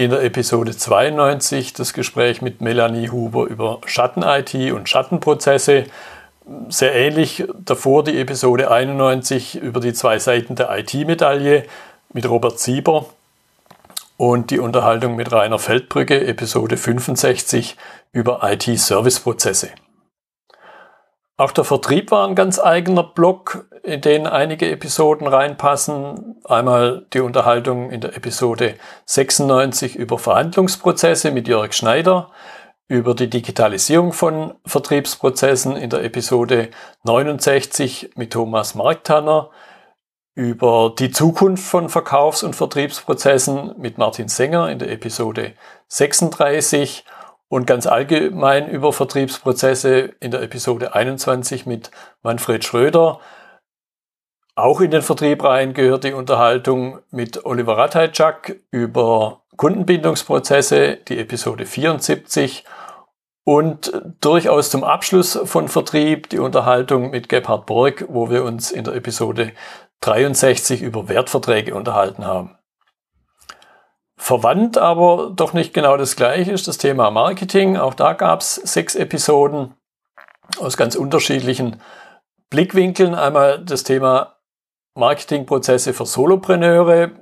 In 0.01 0.09
der 0.09 0.23
Episode 0.23 0.75
92 0.75 1.75
das 1.75 1.93
Gespräch 1.93 2.41
mit 2.41 2.63
Melanie 2.63 3.11
Huber 3.11 3.45
über 3.45 3.83
Schatten-IT 3.85 4.73
und 4.73 4.89
Schattenprozesse 4.89 5.85
sehr 6.71 6.95
ähnlich 6.95 7.45
davor 7.59 8.03
die 8.03 8.19
Episode 8.19 8.71
91 8.71 9.57
über 9.57 9.79
die 9.79 9.93
zwei 9.93 10.19
Seiten 10.19 10.55
der 10.55 10.75
IT-Medaille 10.75 11.65
mit 12.15 12.27
Robert 12.27 12.59
Sieber 12.59 13.11
und 14.17 14.51
die 14.51 14.59
Unterhaltung 14.59 15.17
mit 15.17 15.31
Rainer 15.33 15.59
Feldbrücke, 15.59 16.27
Episode 16.27 16.79
65 16.79 17.77
über 18.13 18.41
IT-Service-Prozesse. 18.43 19.69
Auch 21.37 21.53
der 21.53 21.65
Vertrieb 21.65 22.11
war 22.11 22.27
ein 22.27 22.35
ganz 22.35 22.59
eigener 22.59 23.03
Block, 23.03 23.67
in 23.83 24.01
den 24.01 24.27
einige 24.27 24.71
Episoden 24.71 25.27
reinpassen. 25.27 26.37
Einmal 26.45 27.07
die 27.13 27.21
Unterhaltung 27.21 27.91
in 27.91 28.01
der 28.01 28.17
Episode 28.17 28.75
96 29.07 29.97
über 29.97 30.19
Verhandlungsprozesse 30.19 31.31
mit 31.31 31.49
Jörg 31.49 31.73
Schneider, 31.73 32.31
über 32.89 33.15
die 33.15 33.31
Digitalisierung 33.31 34.13
von 34.13 34.55
Vertriebsprozessen 34.67 35.77
in 35.77 35.91
der 35.91 36.03
Episode 36.03 36.71
69 37.05 38.11
mit 38.17 38.33
Thomas 38.33 38.75
Marktanner, 38.75 39.51
über 40.35 40.95
die 40.99 41.11
Zukunft 41.11 41.65
von 41.65 41.89
Verkaufs- 41.89 42.43
und 42.43 42.57
Vertriebsprozessen 42.57 43.75
mit 43.79 43.99
Martin 43.99 44.29
Sänger 44.29 44.71
in 44.71 44.79
der 44.79 44.91
Episode 44.91 45.55
36 45.89 47.05
und 47.49 47.67
ganz 47.67 47.87
allgemein 47.87 48.69
über 48.69 48.93
Vertriebsprozesse 48.93 50.15
in 50.21 50.31
der 50.31 50.43
Episode 50.43 50.95
21 50.95 51.67
mit 51.67 51.91
Manfred 52.23 52.65
Schröder. 52.65 53.21
Auch 54.61 54.83
in 54.83 54.91
den 54.91 55.01
Vertrieb 55.01 55.43
rein 55.43 55.73
gehört 55.73 56.05
die 56.05 56.13
Unterhaltung 56.13 56.99
mit 57.11 57.47
Oliver 57.47 57.79
Ratajczak 57.79 58.57
über 58.71 59.41
Kundenbindungsprozesse, 59.57 60.99
die 61.09 61.19
Episode 61.19 61.65
74 61.65 62.67
und 63.45 63.91
durchaus 64.21 64.69
zum 64.69 64.85
Abschluss 64.85 65.41
von 65.45 65.69
Vertrieb 65.69 66.29
die 66.29 66.39
Unterhaltung 66.39 67.09
mit 67.09 67.31
Gebhard 67.31 67.65
Borg, 67.65 68.05
wo 68.11 68.29
wir 68.29 68.45
uns 68.45 68.71
in 68.71 68.85
der 68.85 68.95
Episode 68.97 69.53
63 70.03 70.83
über 70.83 71.09
Wertverträge 71.09 71.75
unterhalten 71.75 72.27
haben. 72.27 72.59
Verwandt, 74.19 74.77
aber 74.77 75.33
doch 75.35 75.55
nicht 75.55 75.73
genau 75.73 75.97
das 75.97 76.17
gleiche 76.17 76.53
ist 76.53 76.69
das 76.69 76.77
Thema 76.77 77.11
Marketing. 77.11 77.79
Auch 77.79 77.95
da 77.95 78.13
gab 78.13 78.43
es 78.43 78.57
sechs 78.57 78.95
Episoden 78.95 79.73
aus 80.59 80.77
ganz 80.77 80.97
unterschiedlichen 80.97 81.81
Blickwinkeln. 82.51 83.15
Einmal 83.15 83.65
das 83.65 83.85
Thema 83.85 84.37
Marketingprozesse 84.95 85.95
für 85.95 86.07
Solopreneure, 86.07 87.13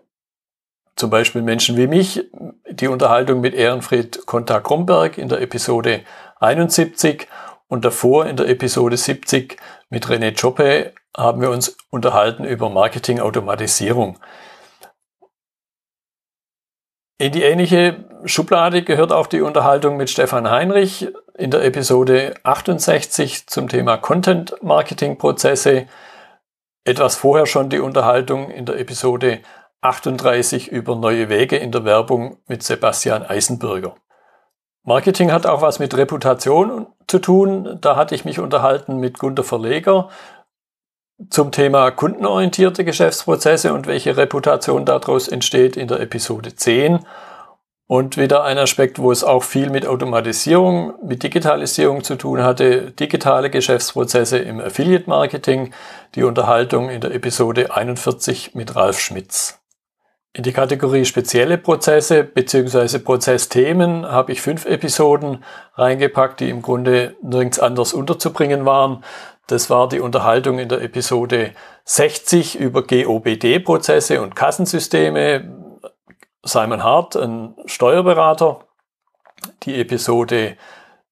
zum 0.96 1.10
Beispiel 1.10 1.42
Menschen 1.42 1.76
wie 1.76 1.86
mich, 1.86 2.24
die 2.70 2.88
Unterhaltung 2.88 3.40
mit 3.40 3.54
Ehrenfried 3.54 4.26
Kontak-Kromberg 4.26 5.18
in 5.18 5.28
der 5.28 5.40
Episode 5.40 6.02
71 6.40 7.28
und 7.68 7.84
davor 7.84 8.26
in 8.26 8.36
der 8.36 8.48
Episode 8.48 8.96
70 8.96 9.56
mit 9.90 10.06
René 10.06 10.38
Choppe 10.38 10.92
haben 11.16 11.40
wir 11.40 11.50
uns 11.50 11.76
unterhalten 11.90 12.44
über 12.44 12.70
Marketingautomatisierung. 12.70 14.18
In 17.20 17.32
die 17.32 17.42
ähnliche 17.42 18.04
Schublade 18.24 18.82
gehört 18.82 19.12
auch 19.12 19.26
die 19.26 19.40
Unterhaltung 19.40 19.96
mit 19.96 20.08
Stefan 20.08 20.48
Heinrich 20.48 21.08
in 21.36 21.50
der 21.50 21.64
Episode 21.64 22.34
68 22.44 23.48
zum 23.48 23.68
Thema 23.68 23.96
Content 23.96 24.54
Marketing 24.62 25.18
Prozesse. 25.18 25.86
Etwas 26.84 27.16
vorher 27.16 27.46
schon 27.46 27.68
die 27.70 27.80
Unterhaltung 27.80 28.50
in 28.50 28.64
der 28.64 28.78
Episode 28.78 29.40
38 29.80 30.68
über 30.68 30.96
neue 30.96 31.28
Wege 31.28 31.56
in 31.56 31.70
der 31.70 31.84
Werbung 31.84 32.38
mit 32.46 32.62
Sebastian 32.62 33.22
Eisenbürger. 33.22 33.94
Marketing 34.82 35.30
hat 35.30 35.46
auch 35.46 35.60
was 35.60 35.78
mit 35.78 35.96
Reputation 35.96 36.86
zu 37.06 37.18
tun. 37.18 37.78
Da 37.80 37.94
hatte 37.94 38.14
ich 38.14 38.24
mich 38.24 38.38
unterhalten 38.38 38.96
mit 38.96 39.18
Gunter 39.18 39.44
Verleger 39.44 40.08
zum 41.30 41.52
Thema 41.52 41.90
kundenorientierte 41.90 42.84
Geschäftsprozesse 42.84 43.74
und 43.74 43.86
welche 43.86 44.16
Reputation 44.16 44.84
daraus 44.84 45.28
entsteht 45.28 45.76
in 45.76 45.88
der 45.88 46.00
Episode 46.00 46.54
10. 46.54 47.00
Und 47.90 48.18
wieder 48.18 48.44
ein 48.44 48.58
Aspekt, 48.58 48.98
wo 48.98 49.10
es 49.10 49.24
auch 49.24 49.42
viel 49.42 49.70
mit 49.70 49.86
Automatisierung, 49.86 50.92
mit 51.02 51.22
Digitalisierung 51.22 52.04
zu 52.04 52.16
tun 52.16 52.42
hatte, 52.42 52.90
digitale 52.90 53.48
Geschäftsprozesse 53.48 54.36
im 54.36 54.60
Affiliate 54.60 55.08
Marketing, 55.08 55.72
die 56.14 56.22
Unterhaltung 56.22 56.90
in 56.90 57.00
der 57.00 57.14
Episode 57.14 57.74
41 57.74 58.54
mit 58.54 58.76
Ralf 58.76 59.00
Schmitz. 59.00 59.58
In 60.34 60.42
die 60.42 60.52
Kategorie 60.52 61.06
spezielle 61.06 61.56
Prozesse 61.56 62.24
bzw. 62.24 62.98
Prozessthemen 62.98 64.04
habe 64.06 64.32
ich 64.32 64.42
fünf 64.42 64.66
Episoden 64.66 65.42
reingepackt, 65.72 66.40
die 66.40 66.50
im 66.50 66.60
Grunde 66.60 67.16
nirgends 67.22 67.58
anders 67.58 67.94
unterzubringen 67.94 68.66
waren. 68.66 69.02
Das 69.46 69.70
war 69.70 69.88
die 69.88 70.00
Unterhaltung 70.00 70.58
in 70.58 70.68
der 70.68 70.82
Episode 70.82 71.52
60 71.86 72.60
über 72.60 72.82
GOBD-Prozesse 72.82 74.20
und 74.20 74.36
Kassensysteme. 74.36 75.57
Simon 76.42 76.82
Hart, 76.82 77.16
ein 77.16 77.54
Steuerberater. 77.66 78.60
Die 79.62 79.80
Episode 79.80 80.56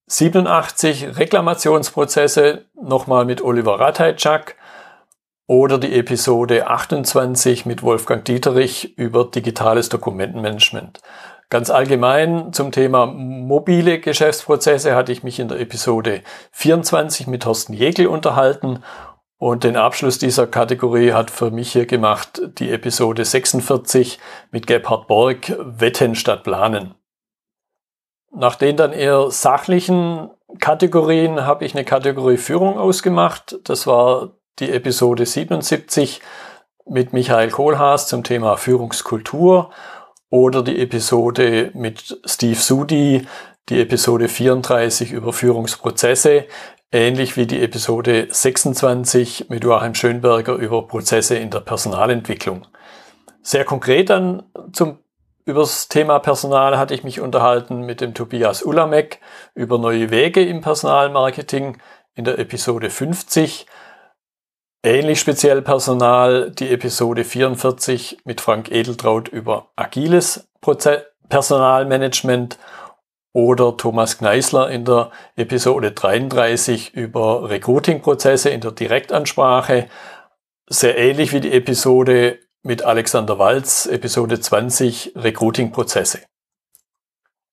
87 0.06 1.16
Reklamationsprozesse, 1.16 2.64
nochmal 2.74 3.24
mit 3.24 3.42
Oliver 3.42 3.78
Ratajczak 3.78 4.56
oder 5.46 5.78
die 5.78 5.94
Episode 5.94 6.66
28 6.66 7.66
mit 7.66 7.82
Wolfgang 7.82 8.24
Dieterich 8.24 8.98
über 8.98 9.24
digitales 9.24 9.88
Dokumentenmanagement. 9.88 11.00
Ganz 11.48 11.70
allgemein 11.70 12.52
zum 12.52 12.72
Thema 12.72 13.06
mobile 13.06 14.00
Geschäftsprozesse 14.00 14.96
hatte 14.96 15.12
ich 15.12 15.22
mich 15.22 15.38
in 15.38 15.46
der 15.46 15.60
Episode 15.60 16.22
24 16.50 17.28
mit 17.28 17.44
Thorsten 17.44 17.72
Jägel 17.72 18.08
unterhalten 18.08 18.82
und 19.38 19.64
den 19.64 19.76
Abschluss 19.76 20.18
dieser 20.18 20.46
Kategorie 20.46 21.12
hat 21.12 21.30
für 21.30 21.50
mich 21.50 21.72
hier 21.72 21.86
gemacht 21.86 22.40
die 22.58 22.70
Episode 22.70 23.24
46 23.24 24.18
mit 24.50 24.66
Gebhard 24.66 25.06
Borg 25.06 25.54
Wetten 25.58 26.14
statt 26.14 26.42
Planen. 26.42 26.94
Nach 28.32 28.56
den 28.56 28.76
dann 28.76 28.92
eher 28.92 29.30
sachlichen 29.30 30.30
Kategorien 30.58 31.44
habe 31.46 31.64
ich 31.64 31.74
eine 31.74 31.84
Kategorie 31.84 32.36
Führung 32.36 32.78
ausgemacht. 32.78 33.58
Das 33.64 33.86
war 33.86 34.30
die 34.58 34.70
Episode 34.70 35.26
77 35.26 36.20
mit 36.86 37.12
Michael 37.12 37.50
Kohlhaas 37.50 38.08
zum 38.08 38.24
Thema 38.24 38.56
Führungskultur 38.56 39.70
oder 40.30 40.62
die 40.62 40.80
Episode 40.80 41.70
mit 41.74 42.20
Steve 42.24 42.56
Sudi, 42.58 43.26
die 43.68 43.80
Episode 43.80 44.28
34 44.28 45.12
über 45.12 45.32
Führungsprozesse, 45.32 46.44
ähnlich 46.92 47.36
wie 47.36 47.46
die 47.46 47.62
Episode 47.62 48.28
26 48.30 49.48
mit 49.48 49.64
Joachim 49.64 49.94
Schönberger 49.94 50.54
über 50.54 50.86
Prozesse 50.86 51.36
in 51.36 51.50
der 51.50 51.60
Personalentwicklung. 51.60 52.66
Sehr 53.42 53.64
konkret 53.64 54.10
dann 54.10 54.44
zum 54.72 54.98
über 55.44 55.60
das 55.60 55.86
Thema 55.86 56.18
Personal 56.18 56.76
hatte 56.76 56.92
ich 56.92 57.04
mich 57.04 57.20
unterhalten 57.20 57.82
mit 57.82 58.00
dem 58.00 58.14
Tobias 58.14 58.64
Ulamek 58.64 59.20
über 59.54 59.78
neue 59.78 60.10
Wege 60.10 60.44
im 60.44 60.60
Personalmarketing 60.60 61.78
in 62.14 62.24
der 62.24 62.40
Episode 62.40 62.90
50 62.90 63.66
Ähnlich 64.86 65.18
speziell 65.18 65.62
Personal 65.62 66.52
die 66.52 66.70
Episode 66.70 67.24
44 67.24 68.18
mit 68.24 68.40
Frank 68.40 68.70
Edeltraut 68.70 69.26
über 69.26 69.72
agiles 69.74 70.48
Personalmanagement 71.28 72.56
oder 73.36 73.76
Thomas 73.76 74.16
Gneisler 74.16 74.70
in 74.70 74.86
der 74.86 75.10
Episode 75.36 75.92
33 75.92 76.94
über 76.94 77.50
Recruiting-Prozesse 77.50 78.48
in 78.48 78.62
der 78.62 78.70
Direktansprache. 78.70 79.88
Sehr 80.70 80.96
ähnlich 80.96 81.34
wie 81.34 81.40
die 81.40 81.52
Episode 81.52 82.38
mit 82.62 82.82
Alexander 82.82 83.38
Walz, 83.38 83.84
Episode 83.84 84.40
20 84.40 85.12
Recruiting-Prozesse. 85.16 86.20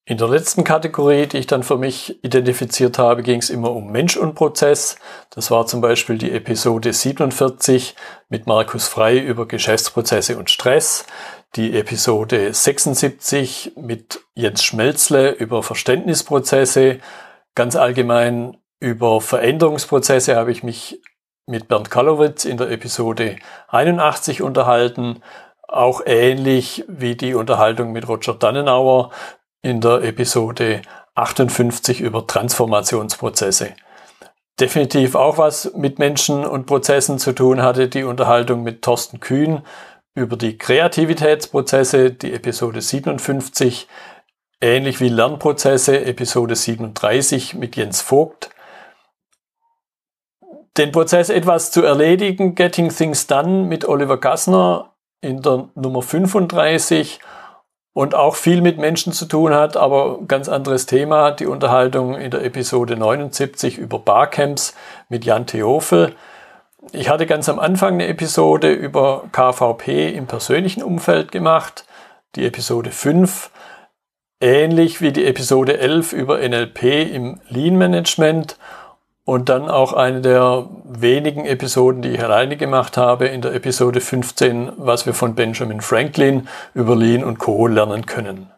In 0.06 0.16
der 0.16 0.28
letzten 0.28 0.64
Kategorie, 0.64 1.26
die 1.26 1.36
ich 1.36 1.46
dann 1.46 1.62
für 1.62 1.76
mich 1.76 2.22
identifiziert 2.24 2.98
habe, 2.98 3.22
ging 3.22 3.40
es 3.40 3.50
immer 3.50 3.70
um 3.70 3.92
Mensch 3.92 4.16
und 4.16 4.34
Prozess. 4.34 4.96
Das 5.30 5.50
war 5.50 5.66
zum 5.66 5.82
Beispiel 5.82 6.16
die 6.16 6.32
Episode 6.32 6.94
47 6.94 7.94
mit 8.30 8.46
Markus 8.46 8.88
Frei 8.88 9.18
über 9.18 9.46
Geschäftsprozesse 9.46 10.38
und 10.38 10.50
Stress, 10.50 11.04
die 11.56 11.78
Episode 11.78 12.52
76 12.52 13.72
mit 13.76 14.20
Jens 14.34 14.64
Schmelzle 14.64 15.30
über 15.30 15.62
Verständnisprozesse. 15.62 16.98
Ganz 17.54 17.76
allgemein 17.76 18.56
über 18.80 19.20
Veränderungsprozesse 19.20 20.34
habe 20.34 20.50
ich 20.50 20.62
mich 20.62 21.00
mit 21.46 21.68
Bernd 21.68 21.90
Kalowitz 21.90 22.44
in 22.44 22.56
der 22.56 22.70
Episode 22.70 23.36
81 23.68 24.42
unterhalten. 24.42 25.22
Auch 25.68 26.02
ähnlich 26.04 26.84
wie 26.88 27.14
die 27.14 27.34
Unterhaltung 27.34 27.92
mit 27.92 28.08
Roger 28.08 28.34
Dannenauer 28.34 29.10
in 29.62 29.80
der 29.80 30.02
Episode 30.02 30.82
58 31.14 32.00
über 32.00 32.26
Transformationsprozesse. 32.26 33.74
Definitiv 34.60 35.14
auch 35.14 35.38
was 35.38 35.72
mit 35.74 35.98
Menschen 35.98 36.44
und 36.44 36.66
Prozessen 36.66 37.18
zu 37.18 37.32
tun 37.32 37.62
hatte, 37.62 37.88
die 37.88 38.04
Unterhaltung 38.04 38.62
mit 38.62 38.82
Thorsten 38.82 39.20
Kühn 39.20 39.62
über 40.14 40.36
die 40.36 40.56
Kreativitätsprozesse, 40.56 42.12
die 42.12 42.32
Episode 42.32 42.80
57, 42.80 43.88
ähnlich 44.60 45.00
wie 45.00 45.08
Lernprozesse, 45.08 46.04
Episode 46.04 46.54
37 46.54 47.54
mit 47.54 47.76
Jens 47.76 48.00
Vogt. 48.00 48.50
Den 50.76 50.92
Prozess 50.92 51.30
etwas 51.30 51.72
zu 51.72 51.82
erledigen, 51.82 52.54
Getting 52.54 52.90
Things 52.90 53.26
Done 53.26 53.64
mit 53.64 53.86
Oliver 53.86 54.18
Gassner 54.18 54.92
in 55.20 55.42
der 55.42 55.68
Nummer 55.74 56.02
35 56.02 57.20
und 57.92 58.14
auch 58.14 58.36
viel 58.36 58.60
mit 58.60 58.78
Menschen 58.78 59.12
zu 59.12 59.26
tun 59.26 59.54
hat, 59.54 59.76
aber 59.76 60.20
ganz 60.26 60.48
anderes 60.48 60.86
Thema, 60.86 61.30
die 61.30 61.46
Unterhaltung 61.46 62.16
in 62.16 62.30
der 62.30 62.44
Episode 62.44 62.96
79 62.96 63.78
über 63.78 63.98
Barcamps 63.98 64.74
mit 65.08 65.24
Jan 65.24 65.46
Theofel. 65.46 66.14
Ich 66.92 67.08
hatte 67.08 67.26
ganz 67.26 67.48
am 67.48 67.58
Anfang 67.58 67.94
eine 67.94 68.06
Episode 68.06 68.72
über 68.72 69.24
KVP 69.32 70.10
im 70.10 70.26
persönlichen 70.26 70.82
Umfeld 70.82 71.32
gemacht, 71.32 71.84
die 72.36 72.44
Episode 72.44 72.90
5, 72.90 73.50
ähnlich 74.40 75.00
wie 75.00 75.12
die 75.12 75.24
Episode 75.24 75.78
11 75.78 76.12
über 76.12 76.46
NLP 76.46 76.82
im 77.12 77.40
Lean 77.48 77.76
Management 77.76 78.58
und 79.24 79.48
dann 79.48 79.68
auch 79.68 79.92
eine 79.92 80.20
der 80.20 80.68
wenigen 80.84 81.46
Episoden, 81.46 82.02
die 82.02 82.10
ich 82.10 82.22
alleine 82.22 82.56
gemacht 82.56 82.96
habe, 82.96 83.26
in 83.26 83.40
der 83.40 83.54
Episode 83.54 84.00
15, 84.00 84.72
was 84.76 85.06
wir 85.06 85.14
von 85.14 85.34
Benjamin 85.34 85.80
Franklin 85.80 86.48
über 86.74 86.94
Lean 86.94 87.24
und 87.24 87.38
Co. 87.38 87.66
lernen 87.66 88.06
können. 88.06 88.53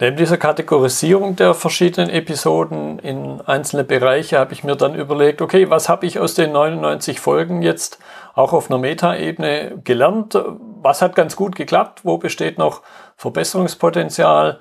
Neben 0.00 0.16
dieser 0.16 0.36
Kategorisierung 0.36 1.36
der 1.36 1.54
verschiedenen 1.54 2.10
Episoden 2.10 2.98
in 2.98 3.40
einzelne 3.42 3.84
Bereiche 3.84 4.38
habe 4.38 4.52
ich 4.52 4.64
mir 4.64 4.74
dann 4.74 4.94
überlegt, 4.94 5.42
okay, 5.42 5.70
was 5.70 5.88
habe 5.88 6.06
ich 6.06 6.18
aus 6.18 6.34
den 6.34 6.52
99 6.52 7.20
Folgen 7.20 7.62
jetzt 7.62 7.98
auch 8.34 8.52
auf 8.52 8.70
einer 8.70 8.78
Metaebene 8.78 9.80
gelernt? 9.84 10.36
Was 10.80 11.02
hat 11.02 11.14
ganz 11.14 11.36
gut 11.36 11.54
geklappt? 11.54 12.00
Wo 12.04 12.18
besteht 12.18 12.58
noch 12.58 12.82
Verbesserungspotenzial? 13.16 14.58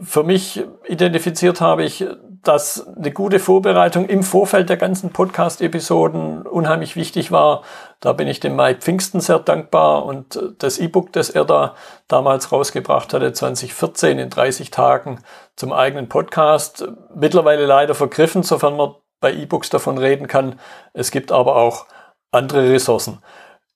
Für 0.00 0.22
mich 0.22 0.64
identifiziert 0.86 1.60
habe 1.60 1.84
ich 1.84 2.04
dass 2.42 2.86
eine 2.96 3.10
gute 3.10 3.38
Vorbereitung 3.38 4.06
im 4.06 4.22
Vorfeld 4.22 4.68
der 4.68 4.76
ganzen 4.76 5.10
Podcast-Episoden 5.10 6.46
unheimlich 6.46 6.96
wichtig 6.96 7.32
war. 7.32 7.62
Da 8.00 8.12
bin 8.12 8.28
ich 8.28 8.40
dem 8.40 8.56
Mike 8.56 8.80
Pfingsten 8.80 9.20
sehr 9.20 9.38
dankbar 9.38 10.04
und 10.04 10.38
das 10.58 10.78
E-Book, 10.78 11.12
das 11.12 11.30
er 11.30 11.44
da 11.44 11.74
damals 12.06 12.52
rausgebracht 12.52 13.12
hatte, 13.12 13.32
2014 13.32 14.18
in 14.18 14.30
30 14.30 14.70
Tagen 14.70 15.20
zum 15.56 15.72
eigenen 15.72 16.08
Podcast, 16.08 16.88
mittlerweile 17.14 17.66
leider 17.66 17.94
vergriffen, 17.94 18.42
sofern 18.42 18.76
man 18.76 18.94
bei 19.20 19.32
E-Books 19.32 19.70
davon 19.70 19.98
reden 19.98 20.28
kann. 20.28 20.60
Es 20.92 21.10
gibt 21.10 21.32
aber 21.32 21.56
auch 21.56 21.86
andere 22.30 22.70
Ressourcen. 22.70 23.20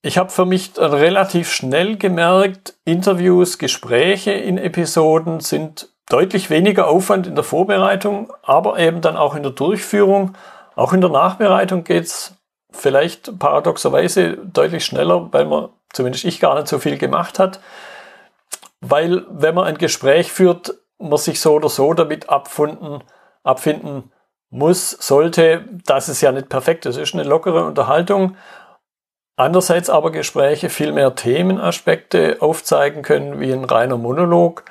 Ich 0.03 0.19
habe 0.19 0.31
für 0.31 0.47
mich 0.47 0.73
relativ 0.79 1.53
schnell 1.53 1.97
gemerkt, 1.97 2.75
Interviews, 2.85 3.59
Gespräche 3.59 4.33
in 4.33 4.59
Episoden 4.59 5.41
sind 5.41 5.92
deutlich 6.13 6.51
weniger 6.51 6.89
Aufwand 6.89 7.27
in 7.27 7.35
der 7.35 7.45
Vorbereitung, 7.45 8.33
aber 8.43 8.79
eben 8.79 9.01
dann 9.01 9.17
auch 9.17 9.35
in 9.35 9.43
der 9.43 9.53
Durchführung. 9.53 10.35
Auch 10.75 10.93
in 10.93 11.01
der 11.01 11.11
Nachbereitung 11.11 11.85
geht's 11.85 12.37
vielleicht 12.71 13.39
paradoxerweise 13.39 14.37
deutlich 14.37 14.85
schneller, 14.85 15.33
weil 15.33 15.47
man, 15.47 15.71
zumindest 15.93 16.25
ich, 16.25 16.39
gar 16.39 16.55
nicht 16.55 16.69
so 16.69 16.79
viel 16.79 16.99
gemacht 16.99 17.39
hat. 17.39 17.61
Weil 18.81 19.25
wenn 19.31 19.55
man 19.55 19.65
ein 19.65 19.79
Gespräch 19.79 20.31
führt, 20.33 20.75
man 20.99 21.19
sich 21.19 21.41
so 21.41 21.55
oder 21.55 21.69
so 21.69 21.95
damit 21.95 22.29
abfinden, 22.29 23.03
abfinden 23.43 24.13
muss, 24.51 24.91
sollte, 24.91 25.65
dass 25.87 26.09
es 26.09 26.21
ja 26.21 26.31
nicht 26.31 26.51
perfekt 26.51 26.85
ist. 26.85 26.97
Es 26.97 27.11
ist 27.11 27.15
eine 27.15 27.23
lockere 27.23 27.65
Unterhaltung. 27.65 28.37
Andererseits 29.37 29.89
aber 29.89 30.11
Gespräche 30.11 30.69
viel 30.69 30.93
mehr 30.93 31.15
Themenaspekte 31.15 32.37
aufzeigen 32.41 33.03
können 33.03 33.41
wie 33.41 33.53
ein 33.53 33.65
reiner 33.65 33.97
Monolog 33.97 34.65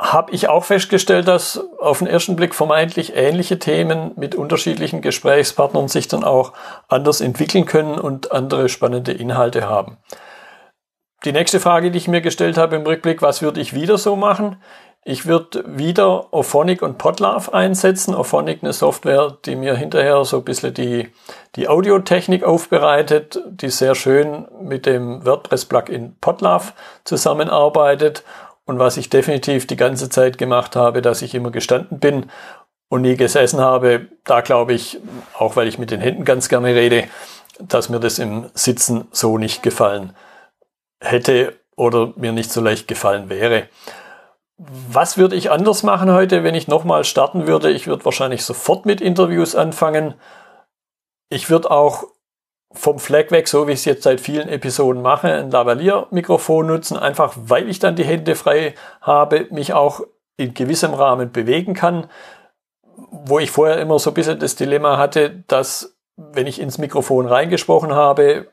habe 0.00 0.32
ich 0.32 0.48
auch 0.48 0.64
festgestellt, 0.64 1.28
dass 1.28 1.62
auf 1.78 1.98
den 1.98 2.06
ersten 2.06 2.34
Blick 2.34 2.54
vermeintlich 2.54 3.14
ähnliche 3.14 3.58
Themen 3.58 4.12
mit 4.16 4.34
unterschiedlichen 4.34 5.02
Gesprächspartnern 5.02 5.88
sich 5.88 6.08
dann 6.08 6.24
auch 6.24 6.54
anders 6.88 7.20
entwickeln 7.20 7.66
können 7.66 7.98
und 7.98 8.32
andere 8.32 8.70
spannende 8.70 9.12
Inhalte 9.12 9.68
haben. 9.68 9.98
Die 11.26 11.32
nächste 11.32 11.60
Frage, 11.60 11.90
die 11.90 11.98
ich 11.98 12.08
mir 12.08 12.22
gestellt 12.22 12.56
habe 12.56 12.76
im 12.76 12.82
Rückblick, 12.82 13.20
was 13.20 13.42
würde 13.42 13.60
ich 13.60 13.74
wieder 13.74 13.98
so 13.98 14.16
machen? 14.16 14.56
Ich 15.04 15.26
würde 15.26 15.64
wieder 15.66 16.32
Ophonic 16.32 16.80
und 16.80 16.96
Podlove 16.96 17.52
einsetzen. 17.52 18.14
Ophonic 18.14 18.62
eine 18.62 18.72
Software, 18.72 19.36
die 19.44 19.56
mir 19.56 19.74
hinterher 19.74 20.24
so 20.24 20.38
ein 20.38 20.44
bisschen 20.44 20.72
die, 20.72 21.10
die 21.56 21.68
Audiotechnik 21.68 22.42
aufbereitet, 22.42 23.42
die 23.50 23.68
sehr 23.68 23.94
schön 23.94 24.48
mit 24.62 24.86
dem 24.86 25.26
WordPress-Plugin 25.26 26.16
Podlove 26.20 26.72
zusammenarbeitet 27.04 28.24
und 28.70 28.78
was 28.78 28.96
ich 28.96 29.10
definitiv 29.10 29.66
die 29.66 29.76
ganze 29.76 30.08
Zeit 30.08 30.38
gemacht 30.38 30.76
habe, 30.76 31.02
dass 31.02 31.22
ich 31.22 31.34
immer 31.34 31.50
gestanden 31.50 31.98
bin 31.98 32.30
und 32.88 33.02
nie 33.02 33.16
gesessen 33.16 33.60
habe, 33.60 34.06
da 34.24 34.42
glaube 34.42 34.74
ich, 34.74 35.00
auch 35.36 35.56
weil 35.56 35.66
ich 35.66 35.78
mit 35.78 35.90
den 35.90 36.00
Händen 36.00 36.24
ganz 36.24 36.48
gerne 36.48 36.68
rede, 36.68 37.08
dass 37.58 37.88
mir 37.88 37.98
das 37.98 38.20
im 38.20 38.48
Sitzen 38.54 39.08
so 39.10 39.38
nicht 39.38 39.64
gefallen 39.64 40.14
hätte 41.00 41.58
oder 41.76 42.12
mir 42.14 42.30
nicht 42.30 42.52
so 42.52 42.60
leicht 42.60 42.86
gefallen 42.86 43.28
wäre. 43.28 43.68
Was 44.56 45.18
würde 45.18 45.34
ich 45.34 45.50
anders 45.50 45.82
machen 45.82 46.12
heute, 46.12 46.44
wenn 46.44 46.54
ich 46.54 46.68
nochmal 46.68 47.02
starten 47.02 47.48
würde? 47.48 47.72
Ich 47.72 47.88
würde 47.88 48.04
wahrscheinlich 48.04 48.44
sofort 48.44 48.86
mit 48.86 49.00
Interviews 49.00 49.56
anfangen. 49.56 50.14
Ich 51.28 51.50
würde 51.50 51.72
auch 51.72 52.04
vom 52.72 52.98
Flag 52.98 53.30
weg, 53.30 53.48
so 53.48 53.66
wie 53.66 53.72
ich 53.72 53.80
es 53.80 53.84
jetzt 53.84 54.04
seit 54.04 54.20
vielen 54.20 54.48
Episoden 54.48 55.02
mache, 55.02 55.32
ein 55.32 55.50
Lavalier-Mikrofon 55.50 56.66
nutzen, 56.66 56.96
einfach 56.96 57.34
weil 57.36 57.68
ich 57.68 57.80
dann 57.80 57.96
die 57.96 58.04
Hände 58.04 58.36
frei 58.36 58.74
habe, 59.00 59.46
mich 59.50 59.72
auch 59.72 60.02
in 60.36 60.54
gewissem 60.54 60.94
Rahmen 60.94 61.32
bewegen 61.32 61.74
kann, 61.74 62.06
wo 63.10 63.38
ich 63.38 63.50
vorher 63.50 63.78
immer 63.78 63.98
so 63.98 64.10
ein 64.10 64.14
bisschen 64.14 64.38
das 64.38 64.54
Dilemma 64.54 64.98
hatte, 64.98 65.42
dass 65.48 65.96
wenn 66.16 66.46
ich 66.46 66.60
ins 66.60 66.78
Mikrofon 66.78 67.26
reingesprochen 67.26 67.94
habe, 67.94 68.48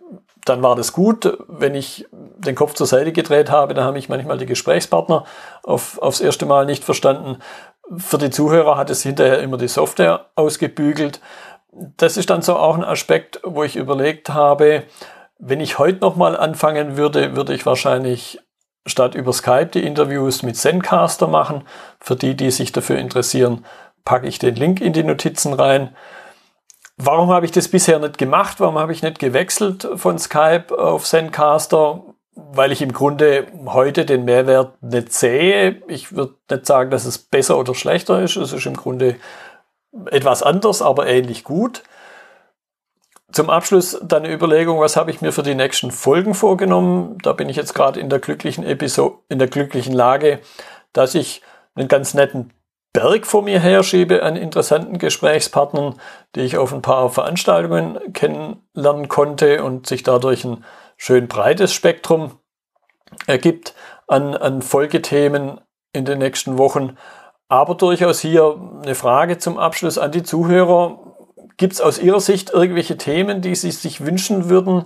dann 0.45 0.63
war 0.63 0.75
das 0.75 0.93
gut. 0.93 1.38
Wenn 1.47 1.75
ich 1.75 2.08
den 2.12 2.56
Kopf 2.56 2.73
zur 2.73 2.88
Seite 2.88 3.12
gedreht 3.12 3.51
habe, 3.51 3.73
dann 3.73 3.86
habe 3.86 3.99
ich 3.99 4.10
manchmal 4.10 4.38
die 4.38 4.45
Gesprächspartner 4.45 5.25
auf, 5.63 6.01
aufs 6.01 6.21
erste 6.21 6.45
Mal 6.45 6.65
nicht 6.65 6.84
verstanden. 6.84 7.39
Für 7.97 8.17
die 8.17 8.30
Zuhörer 8.30 8.77
hat 8.77 8.89
es 8.89 9.03
hinterher 9.03 9.39
immer 9.39 9.58
die 9.58 9.67
Software 9.67 10.27
ausgebügelt 10.36 11.21
das 11.97 12.17
ist 12.17 12.29
dann 12.29 12.41
so 12.41 12.55
auch 12.55 12.75
ein 12.75 12.83
Aspekt, 12.83 13.39
wo 13.43 13.63
ich 13.63 13.75
überlegt 13.75 14.29
habe, 14.29 14.83
wenn 15.39 15.59
ich 15.59 15.77
heute 15.77 15.99
nochmal 15.99 16.35
anfangen 16.35 16.97
würde, 16.97 17.35
würde 17.35 17.53
ich 17.53 17.65
wahrscheinlich 17.65 18.39
statt 18.85 19.15
über 19.15 19.33
Skype 19.33 19.67
die 19.67 19.85
Interviews 19.85 20.43
mit 20.43 20.55
Zencaster 20.55 21.27
machen. 21.27 21.63
Für 21.99 22.15
die, 22.15 22.35
die 22.35 22.51
sich 22.51 22.71
dafür 22.71 22.97
interessieren, 22.97 23.65
packe 24.05 24.27
ich 24.27 24.39
den 24.39 24.55
Link 24.55 24.81
in 24.81 24.93
die 24.93 25.03
Notizen 25.03 25.53
rein. 25.53 25.95
Warum 26.95 27.29
habe 27.29 27.45
ich 27.45 27.51
das 27.51 27.67
bisher 27.67 27.99
nicht 27.99 28.17
gemacht? 28.17 28.59
Warum 28.59 28.79
habe 28.79 28.91
ich 28.91 29.03
nicht 29.03 29.19
gewechselt 29.19 29.87
von 29.95 30.17
Skype 30.17 30.67
auf 30.75 31.05
Zencaster? 31.05 32.03
Weil 32.33 32.71
ich 32.71 32.81
im 32.81 32.93
Grunde 32.93 33.47
heute 33.65 34.05
den 34.05 34.25
Mehrwert 34.25 34.81
nicht 34.81 35.11
sehe. 35.11 35.81
Ich 35.87 36.15
würde 36.15 36.35
nicht 36.49 36.65
sagen, 36.65 36.89
dass 36.89 37.05
es 37.05 37.17
besser 37.17 37.57
oder 37.57 37.75
schlechter 37.75 38.21
ist. 38.21 38.35
Es 38.37 38.53
ist 38.53 38.65
im 38.65 38.77
Grunde 38.77 39.17
etwas 40.12 40.43
anders, 40.43 40.81
aber 40.81 41.07
ähnlich 41.07 41.43
gut. 41.43 41.83
Zum 43.31 43.49
Abschluss 43.49 43.99
dann 44.01 44.23
eine 44.23 44.33
Überlegung, 44.33 44.79
was 44.79 44.95
habe 44.95 45.12
ich 45.12 45.21
mir 45.21 45.33
für 45.33 45.43
die 45.43 45.55
nächsten 45.55 45.91
Folgen 45.91 46.33
vorgenommen? 46.33 47.17
Da 47.21 47.33
bin 47.33 47.49
ich 47.49 47.57
jetzt 47.57 47.73
gerade 47.73 47.99
in 47.99 48.10
der 48.10 48.19
glücklichen 48.19 48.63
Episode, 48.63 49.17
in 49.27 49.38
der 49.38 49.49
glücklichen 49.49 49.93
Lage, 49.93 50.39
dass 50.93 51.13
ich 51.13 51.41
einen 51.75 51.89
ganz 51.89 52.13
netten 52.13 52.53
Berg 52.93 53.27
vor 53.27 53.43
mir 53.43 53.60
herschiebe 53.60 54.23
an 54.23 54.36
interessanten 54.36 54.97
Gesprächspartnern, 54.97 55.99
die 56.36 56.41
ich 56.41 56.57
auf 56.57 56.73
ein 56.73 56.81
paar 56.81 57.10
Veranstaltungen 57.10 57.99
kennenlernen 58.13 59.07
konnte 59.07 59.63
und 59.63 59.86
sich 59.88 60.03
dadurch 60.03 60.45
ein 60.45 60.63
schön 60.95 61.27
breites 61.27 61.73
Spektrum 61.73 62.39
ergibt 63.27 63.75
an, 64.07 64.36
an 64.36 64.62
Folgethemen 64.62 65.62
in 65.93 66.05
den 66.05 66.19
nächsten 66.19 66.57
Wochen. 66.57 66.97
Aber 67.49 67.75
durchaus 67.75 68.19
hier 68.19 68.60
eine 68.83 68.95
Frage 68.95 69.38
zum 69.38 69.57
Abschluss 69.57 69.97
an 69.97 70.12
die 70.12 70.23
Zuhörer. 70.23 70.99
Gibt 71.55 71.73
es 71.73 71.81
aus 71.81 71.97
Ihrer 71.97 72.19
Sicht 72.19 72.51
irgendwelche 72.51 72.97
Themen, 72.97 73.41
die 73.41 73.55
Sie 73.55 73.71
sich 73.71 74.05
wünschen 74.05 74.49
würden? 74.49 74.86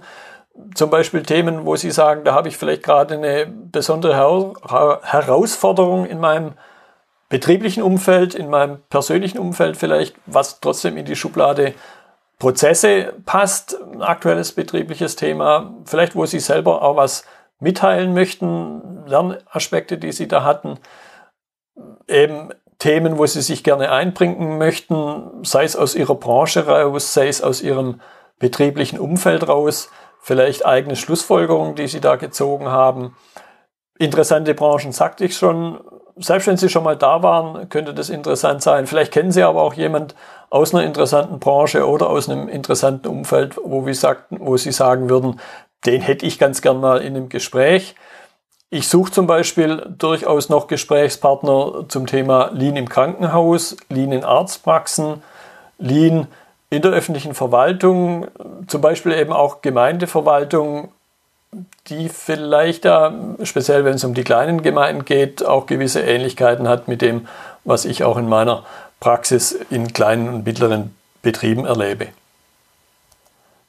Zum 0.76 0.90
Beispiel 0.90 1.24
Themen, 1.24 1.66
wo 1.66 1.76
Sie 1.76 1.92
sagen, 1.92 2.24
da 2.24 2.34
habe 2.34 2.50
ich 2.50 2.58
vielleicht 2.58 2.84
gerade 2.84 3.16
eine 3.16 3.48
besondere 3.48 4.16
Herausforderung 4.16 6.06
in 6.06 6.20
meinem 6.20 6.54
betrieblichen 7.30 7.82
Umfeld, 7.82 8.36
in 8.36 8.50
meinem 8.50 8.80
persönlichen 8.90 9.40
Umfeld 9.40 9.78
vielleicht, 9.78 10.16
was 10.26 10.60
trotzdem 10.60 10.98
in 10.98 11.06
die 11.06 11.16
Schublade 11.16 11.74
Prozesse 12.38 13.14
passt, 13.26 13.78
ein 13.94 14.02
aktuelles 14.02 14.52
betriebliches 14.52 15.16
Thema, 15.16 15.74
vielleicht 15.86 16.16
wo 16.16 16.26
Sie 16.26 16.40
selber 16.40 16.82
auch 16.82 16.96
was 16.96 17.24
mitteilen 17.60 18.14
möchten, 18.14 19.06
Lernaspekte, 19.06 19.98
die 19.98 20.12
Sie 20.12 20.28
da 20.28 20.44
hatten, 20.44 20.80
eben 22.12 22.50
Themen, 22.80 23.18
wo 23.18 23.26
Sie 23.26 23.42
sich 23.42 23.64
gerne 23.64 23.92
einbringen 23.92 24.58
möchten, 24.58 25.44
sei 25.44 25.64
es 25.64 25.76
aus 25.76 25.96
Ihrer 25.96 26.16
Branche 26.16 26.66
raus, 26.66 27.14
sei 27.14 27.28
es 27.28 27.42
aus 27.42 27.62
Ihrem 27.62 28.02
betrieblichen 28.40 29.00
Umfeld 29.00 29.48
raus, 29.48 29.90
vielleicht 30.20 30.66
eigene 30.66 30.96
Schlussfolgerungen, 30.96 31.76
die 31.76 31.88
Sie 31.88 32.02
da 32.02 32.16
gezogen 32.16 32.68
haben. 32.70 33.16
Interessante 34.00 34.56
Branchen 34.56 34.92
sagte 34.92 35.26
ich 35.26 35.38
schon, 35.38 35.80
selbst 36.18 36.48
wenn 36.48 36.58
Sie 36.58 36.70
schon 36.70 36.84
mal 36.84 36.98
da 36.98 37.22
waren, 37.24 37.70
könnte 37.70 37.94
das 37.94 38.10
interessant 38.10 38.62
sein. 38.62 38.88
Vielleicht 38.88 39.14
kennen 39.14 39.32
Sie 39.32 39.44
aber 39.44 39.62
auch 39.62 39.76
jemand 39.76 40.16
aus 40.50 40.74
einer 40.74 40.84
interessanten 40.84 41.40
Branche 41.40 41.88
oder 41.88 42.10
aus 42.10 42.30
einem 42.30 42.50
interessanten 42.50 43.08
Umfeld, 43.08 43.58
wo, 43.64 43.86
wir 43.86 43.96
sagten, 43.96 44.40
wo 44.40 44.58
Sie 44.58 44.72
sagen 44.72 45.10
würden, 45.10 45.40
den 45.86 46.02
hätte 46.02 46.26
ich 46.26 46.40
ganz 46.40 46.62
gern 46.62 46.80
mal 46.80 47.02
in 47.02 47.16
einem 47.16 47.30
Gespräch. 47.30 47.96
Ich 48.74 48.88
suche 48.88 49.12
zum 49.12 49.28
Beispiel 49.28 49.86
durchaus 49.98 50.48
noch 50.48 50.68
Gesprächspartner 50.68 51.90
zum 51.90 52.08
Thema 52.08 52.52
Lean 52.54 52.78
im 52.78 52.88
Krankenhaus, 52.88 53.76
Lean 53.90 54.14
in 54.14 54.24
Arztpraxen, 54.24 55.22
Lean 55.78 56.28
in 56.70 56.82
der 56.82 56.92
öffentlichen 56.92 57.36
Verwaltung, 57.36 58.28
zum 58.68 58.80
Beispiel 58.80 59.12
eben 59.12 59.34
auch 59.34 59.62
Gemeindeverwaltung 59.62 60.94
die 61.88 62.10
vielleicht 62.10 62.86
da, 62.86 63.14
speziell 63.44 63.84
wenn 63.84 63.96
es 63.96 64.04
um 64.04 64.14
die 64.14 64.24
kleinen 64.24 64.62
Gemeinden 64.62 65.04
geht, 65.04 65.46
auch 65.46 65.66
gewisse 65.66 66.02
Ähnlichkeiten 66.02 66.68
hat 66.68 66.88
mit 66.88 67.02
dem, 67.02 67.28
was 67.66 67.86
ich 67.86 68.04
auch 68.04 68.18
in 68.18 68.30
meiner 68.30 68.64
Praxis 69.00 69.52
in 69.70 69.92
kleinen 69.92 70.30
und 70.30 70.46
mittleren 70.46 70.96
Betrieben 71.22 71.66
erlebe. 71.66 72.08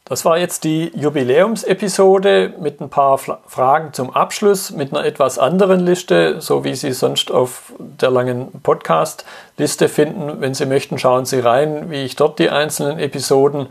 Das 0.05 0.25
war 0.25 0.37
jetzt 0.37 0.65
die 0.65 0.91
Jubiläumsepisode 0.97 2.55
mit 2.59 2.81
ein 2.81 2.91
paar 2.91 3.19
Fragen 3.19 3.93
zum 3.93 4.11
Abschluss, 4.11 4.73
mit 4.73 4.93
einer 4.93 5.05
etwas 5.05 5.39
anderen 5.39 5.81
Liste, 5.81 6.41
so 6.41 6.65
wie 6.65 6.75
Sie 6.75 6.93
sonst 6.93 7.31
auf 7.31 7.73
der 7.79 8.11
langen 8.11 8.51
Podcast-Liste 8.63 9.89
finden. 9.89 10.41
Wenn 10.41 10.55
Sie 10.55 10.67
möchten, 10.67 10.99
schauen 10.99 11.25
Sie 11.25 11.39
rein, 11.39 11.91
wie 11.91 12.03
ich 12.03 12.17
dort 12.17 12.41
die 12.41 12.51
einzelnen 12.51 12.99
Episoden 12.99 13.69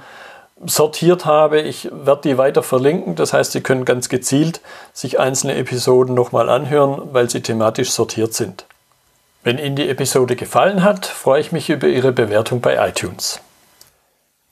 sortiert 0.65 1.25
habe. 1.25 1.59
Ich 1.59 1.89
werde 1.91 2.21
die 2.23 2.37
weiter 2.37 2.63
verlinken. 2.63 3.15
Das 3.15 3.33
heißt, 3.33 3.51
Sie 3.51 3.61
können 3.61 3.83
ganz 3.83 4.07
gezielt 4.07 4.61
sich 4.93 5.19
einzelne 5.19 5.55
Episoden 5.55 6.15
nochmal 6.15 6.49
anhören, 6.49 7.09
weil 7.11 7.29
sie 7.29 7.41
thematisch 7.41 7.91
sortiert 7.91 8.33
sind. 8.33 8.65
Wenn 9.43 9.57
Ihnen 9.57 9.75
die 9.75 9.89
Episode 9.89 10.35
gefallen 10.35 10.83
hat, 10.83 11.05
freue 11.05 11.41
ich 11.41 11.51
mich 11.51 11.69
über 11.69 11.87
Ihre 11.87 12.11
Bewertung 12.13 12.61
bei 12.61 12.87
iTunes. 12.87 13.41